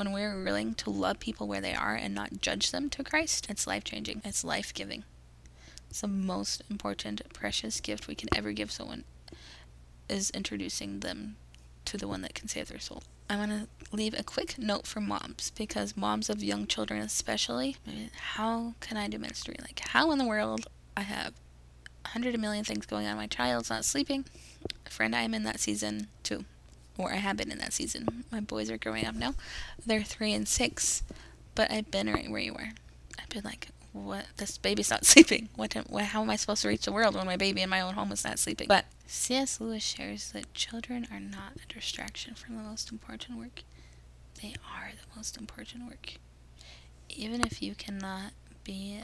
when 0.00 0.12
we're 0.12 0.42
willing 0.42 0.72
to 0.72 0.88
love 0.88 1.20
people 1.20 1.46
where 1.46 1.60
they 1.60 1.74
are 1.74 1.94
and 1.94 2.14
not 2.14 2.40
judge 2.40 2.70
them 2.70 2.88
to 2.88 3.04
Christ, 3.04 3.46
it's 3.50 3.66
life 3.66 3.84
changing, 3.84 4.22
it's 4.24 4.42
life 4.42 4.72
giving. 4.72 5.04
It's 5.90 6.00
the 6.00 6.08
most 6.08 6.62
important, 6.70 7.20
precious 7.34 7.80
gift 7.80 8.08
we 8.08 8.14
can 8.14 8.30
ever 8.34 8.52
give 8.52 8.72
someone 8.72 9.04
is 10.08 10.30
introducing 10.30 11.00
them 11.00 11.36
to 11.84 11.98
the 11.98 12.08
one 12.08 12.22
that 12.22 12.34
can 12.34 12.48
save 12.48 12.68
their 12.68 12.80
soul. 12.80 13.02
I 13.28 13.36
want 13.36 13.52
to 13.52 13.68
leave 13.94 14.18
a 14.18 14.22
quick 14.22 14.58
note 14.58 14.86
for 14.86 15.02
moms 15.02 15.50
because 15.50 15.98
moms 15.98 16.30
of 16.30 16.42
young 16.42 16.66
children, 16.66 17.02
especially, 17.02 17.76
how 18.32 18.72
can 18.80 18.96
I 18.96 19.06
do 19.06 19.18
ministry? 19.18 19.56
Like, 19.60 19.80
how 19.80 20.12
in 20.12 20.18
the 20.18 20.26
world 20.26 20.66
I 20.96 21.02
have 21.02 21.34
a 22.06 22.08
hundred 22.08 22.40
million 22.40 22.64
things 22.64 22.86
going 22.86 23.06
on? 23.06 23.18
My 23.18 23.26
child's 23.26 23.68
not 23.68 23.84
sleeping. 23.84 24.24
A 24.86 24.90
friend, 24.90 25.14
I'm 25.14 25.34
in 25.34 25.42
that 25.42 25.60
season 25.60 26.08
too, 26.22 26.46
or 27.00 27.12
I 27.12 27.16
have 27.16 27.36
been 27.36 27.50
in 27.50 27.58
that 27.58 27.72
season. 27.72 28.24
My 28.30 28.40
boys 28.40 28.70
are 28.70 28.78
growing 28.78 29.06
up 29.06 29.14
now. 29.14 29.34
They're 29.84 30.02
three 30.02 30.32
and 30.32 30.46
six, 30.46 31.02
but 31.54 31.70
I've 31.70 31.90
been 31.90 32.12
right 32.12 32.30
where 32.30 32.40
you 32.40 32.52
were. 32.52 32.70
I've 33.18 33.28
been 33.28 33.44
like, 33.44 33.68
what 33.92 34.26
this 34.36 34.58
baby's 34.58 34.90
not 34.90 35.04
sleeping. 35.04 35.48
What, 35.56 35.74
what 35.88 36.04
how 36.04 36.22
am 36.22 36.30
I 36.30 36.36
supposed 36.36 36.62
to 36.62 36.68
reach 36.68 36.84
the 36.84 36.92
world 36.92 37.14
when 37.14 37.26
my 37.26 37.36
baby 37.36 37.62
in 37.62 37.70
my 37.70 37.80
own 37.80 37.94
home 37.94 38.12
is 38.12 38.24
not 38.24 38.38
sleeping? 38.38 38.68
But 38.68 38.86
C.S. 39.06 39.60
Lewis 39.60 39.82
shares 39.82 40.32
that 40.32 40.52
children 40.54 41.06
are 41.10 41.20
not 41.20 41.56
a 41.56 41.72
distraction 41.72 42.34
from 42.34 42.56
the 42.56 42.62
most 42.62 42.92
important 42.92 43.38
work. 43.38 43.62
They 44.40 44.54
are 44.74 44.90
the 44.92 45.16
most 45.16 45.36
important 45.36 45.86
work. 45.86 46.14
Even 47.08 47.40
if 47.42 47.60
you 47.60 47.74
cannot 47.74 48.32
be 48.64 49.00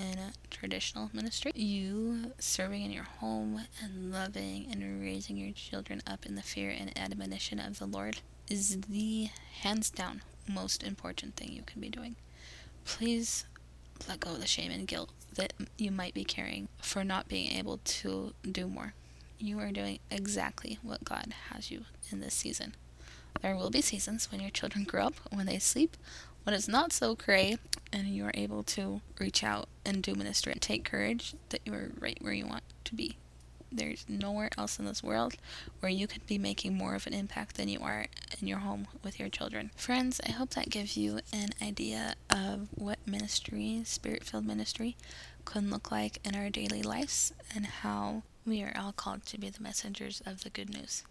in 0.00 0.18
traditional 0.50 1.10
ministry, 1.12 1.52
you 1.54 2.32
serving 2.38 2.82
in 2.82 2.90
your 2.90 3.04
home 3.04 3.62
and 3.82 4.10
loving 4.10 4.66
and 4.70 5.02
raising 5.02 5.36
your 5.36 5.52
children 5.52 6.02
up 6.06 6.26
in 6.26 6.34
the 6.34 6.42
fear 6.42 6.70
and 6.70 6.96
admonition 6.98 7.60
of 7.60 7.78
the 7.78 7.86
Lord 7.86 8.20
is 8.48 8.80
the 8.88 9.28
hands 9.60 9.90
down 9.90 10.22
most 10.48 10.82
important 10.82 11.36
thing 11.36 11.52
you 11.52 11.62
can 11.62 11.80
be 11.80 11.88
doing. 11.88 12.16
Please 12.84 13.44
let 14.08 14.20
go 14.20 14.30
of 14.30 14.40
the 14.40 14.46
shame 14.46 14.70
and 14.70 14.88
guilt 14.88 15.10
that 15.34 15.52
you 15.76 15.90
might 15.90 16.14
be 16.14 16.24
carrying 16.24 16.68
for 16.80 17.04
not 17.04 17.28
being 17.28 17.52
able 17.52 17.78
to 17.84 18.32
do 18.50 18.66
more. 18.66 18.94
You 19.38 19.58
are 19.60 19.70
doing 19.70 20.00
exactly 20.10 20.78
what 20.82 21.04
God 21.04 21.34
has 21.50 21.70
you 21.70 21.84
in 22.10 22.20
this 22.20 22.34
season. 22.34 22.74
There 23.42 23.56
will 23.56 23.70
be 23.70 23.80
seasons 23.80 24.30
when 24.30 24.40
your 24.40 24.50
children 24.50 24.84
grow 24.84 25.06
up, 25.06 25.14
when 25.30 25.46
they 25.46 25.58
sleep, 25.58 25.96
when 26.44 26.54
it's 26.54 26.68
not 26.68 26.92
so 26.92 27.14
cray, 27.14 27.56
and 27.92 28.08
you 28.08 28.24
are 28.24 28.32
able 28.34 28.62
to 28.62 29.00
reach 29.18 29.42
out 29.42 29.68
and 29.84 30.02
do 30.02 30.14
ministry 30.14 30.52
and 30.52 30.62
take 30.62 30.84
courage 30.84 31.34
that 31.48 31.60
you 31.64 31.74
are 31.74 31.90
right 31.98 32.18
where 32.20 32.32
you 32.32 32.46
want 32.46 32.62
to 32.84 32.94
be. 32.94 33.16
There's 33.72 34.04
nowhere 34.08 34.50
else 34.58 34.78
in 34.80 34.84
this 34.84 35.02
world 35.02 35.34
where 35.78 35.92
you 35.92 36.08
could 36.08 36.26
be 36.26 36.38
making 36.38 36.76
more 36.76 36.96
of 36.96 37.06
an 37.06 37.14
impact 37.14 37.56
than 37.56 37.68
you 37.68 37.80
are 37.80 38.06
in 38.40 38.48
your 38.48 38.58
home 38.58 38.88
with 39.04 39.20
your 39.20 39.28
children. 39.28 39.70
Friends, 39.76 40.20
I 40.26 40.32
hope 40.32 40.50
that 40.50 40.70
gives 40.70 40.96
you 40.96 41.20
an 41.32 41.50
idea 41.62 42.14
of 42.28 42.68
what 42.74 42.98
ministry, 43.06 43.82
spirit 43.84 44.24
filled 44.24 44.46
ministry, 44.46 44.96
can 45.44 45.70
look 45.70 45.92
like 45.92 46.18
in 46.24 46.34
our 46.34 46.50
daily 46.50 46.82
lives 46.82 47.32
and 47.54 47.64
how 47.66 48.22
we 48.44 48.62
are 48.62 48.74
all 48.76 48.92
called 48.92 49.24
to 49.26 49.38
be 49.38 49.50
the 49.50 49.62
messengers 49.62 50.20
of 50.26 50.42
the 50.42 50.50
good 50.50 50.70
news. 50.70 51.04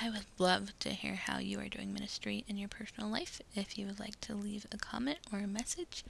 I 0.00 0.10
would 0.10 0.26
love 0.38 0.78
to 0.80 0.90
hear 0.90 1.14
how 1.14 1.38
you 1.38 1.58
are 1.60 1.68
doing 1.68 1.92
ministry 1.92 2.44
in 2.48 2.58
your 2.58 2.68
personal 2.68 3.08
life. 3.08 3.40
If 3.54 3.78
you 3.78 3.86
would 3.86 3.98
like 3.98 4.20
to 4.22 4.34
leave 4.34 4.66
a 4.70 4.76
comment 4.76 5.18
or 5.32 5.38
a 5.38 5.46
message. 5.46 6.04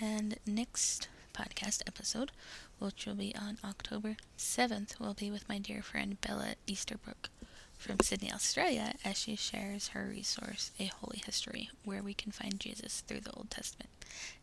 And 0.00 0.38
next 0.46 1.08
podcast 1.32 1.82
episode, 1.86 2.30
which 2.78 3.06
will 3.06 3.14
be 3.14 3.34
on 3.34 3.58
October 3.64 4.16
7th, 4.36 5.00
will 5.00 5.14
be 5.14 5.30
with 5.30 5.48
my 5.48 5.58
dear 5.58 5.82
friend 5.82 6.20
Bella 6.20 6.54
Easterbrook 6.66 7.30
from 7.78 7.96
Sydney, 8.00 8.30
Australia, 8.32 8.94
as 9.04 9.16
she 9.16 9.34
shares 9.34 9.88
her 9.88 10.06
resource, 10.08 10.70
A 10.78 10.86
Holy 10.86 11.22
History, 11.24 11.70
where 11.84 12.02
we 12.02 12.14
can 12.14 12.32
find 12.32 12.60
Jesus 12.60 13.02
through 13.06 13.20
the 13.20 13.32
Old 13.32 13.50
Testament. 13.50 13.88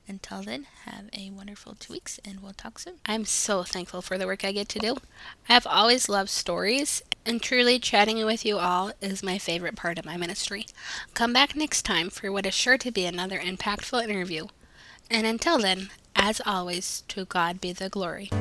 Until 0.09 0.41
then, 0.41 0.65
have 0.85 1.05
a 1.13 1.29
wonderful 1.29 1.75
two 1.79 1.93
weeks 1.93 2.19
and 2.25 2.39
we'll 2.39 2.53
talk 2.53 2.79
soon. 2.79 2.95
I'm 3.05 3.25
so 3.25 3.61
thankful 3.61 4.01
for 4.01 4.17
the 4.17 4.25
work 4.25 4.43
I 4.43 4.51
get 4.51 4.67
to 4.69 4.79
do. 4.79 4.95
I 5.47 5.53
have 5.53 5.67
always 5.67 6.09
loved 6.09 6.31
stories, 6.31 7.03
and 7.27 7.39
truly 7.39 7.77
chatting 7.77 8.25
with 8.25 8.43
you 8.43 8.57
all 8.57 8.91
is 9.01 9.21
my 9.21 9.37
favorite 9.37 9.75
part 9.75 9.99
of 9.99 10.05
my 10.05 10.17
ministry. 10.17 10.65
Come 11.13 11.31
back 11.31 11.55
next 11.55 11.83
time 11.83 12.09
for 12.09 12.31
what 12.31 12.47
is 12.47 12.55
sure 12.55 12.79
to 12.79 12.91
be 12.91 13.05
another 13.05 13.37
impactful 13.37 14.03
interview. 14.03 14.47
And 15.11 15.27
until 15.27 15.59
then, 15.59 15.91
as 16.15 16.41
always, 16.43 17.03
to 17.09 17.25
God 17.25 17.61
be 17.61 17.71
the 17.71 17.89
glory. 17.89 18.31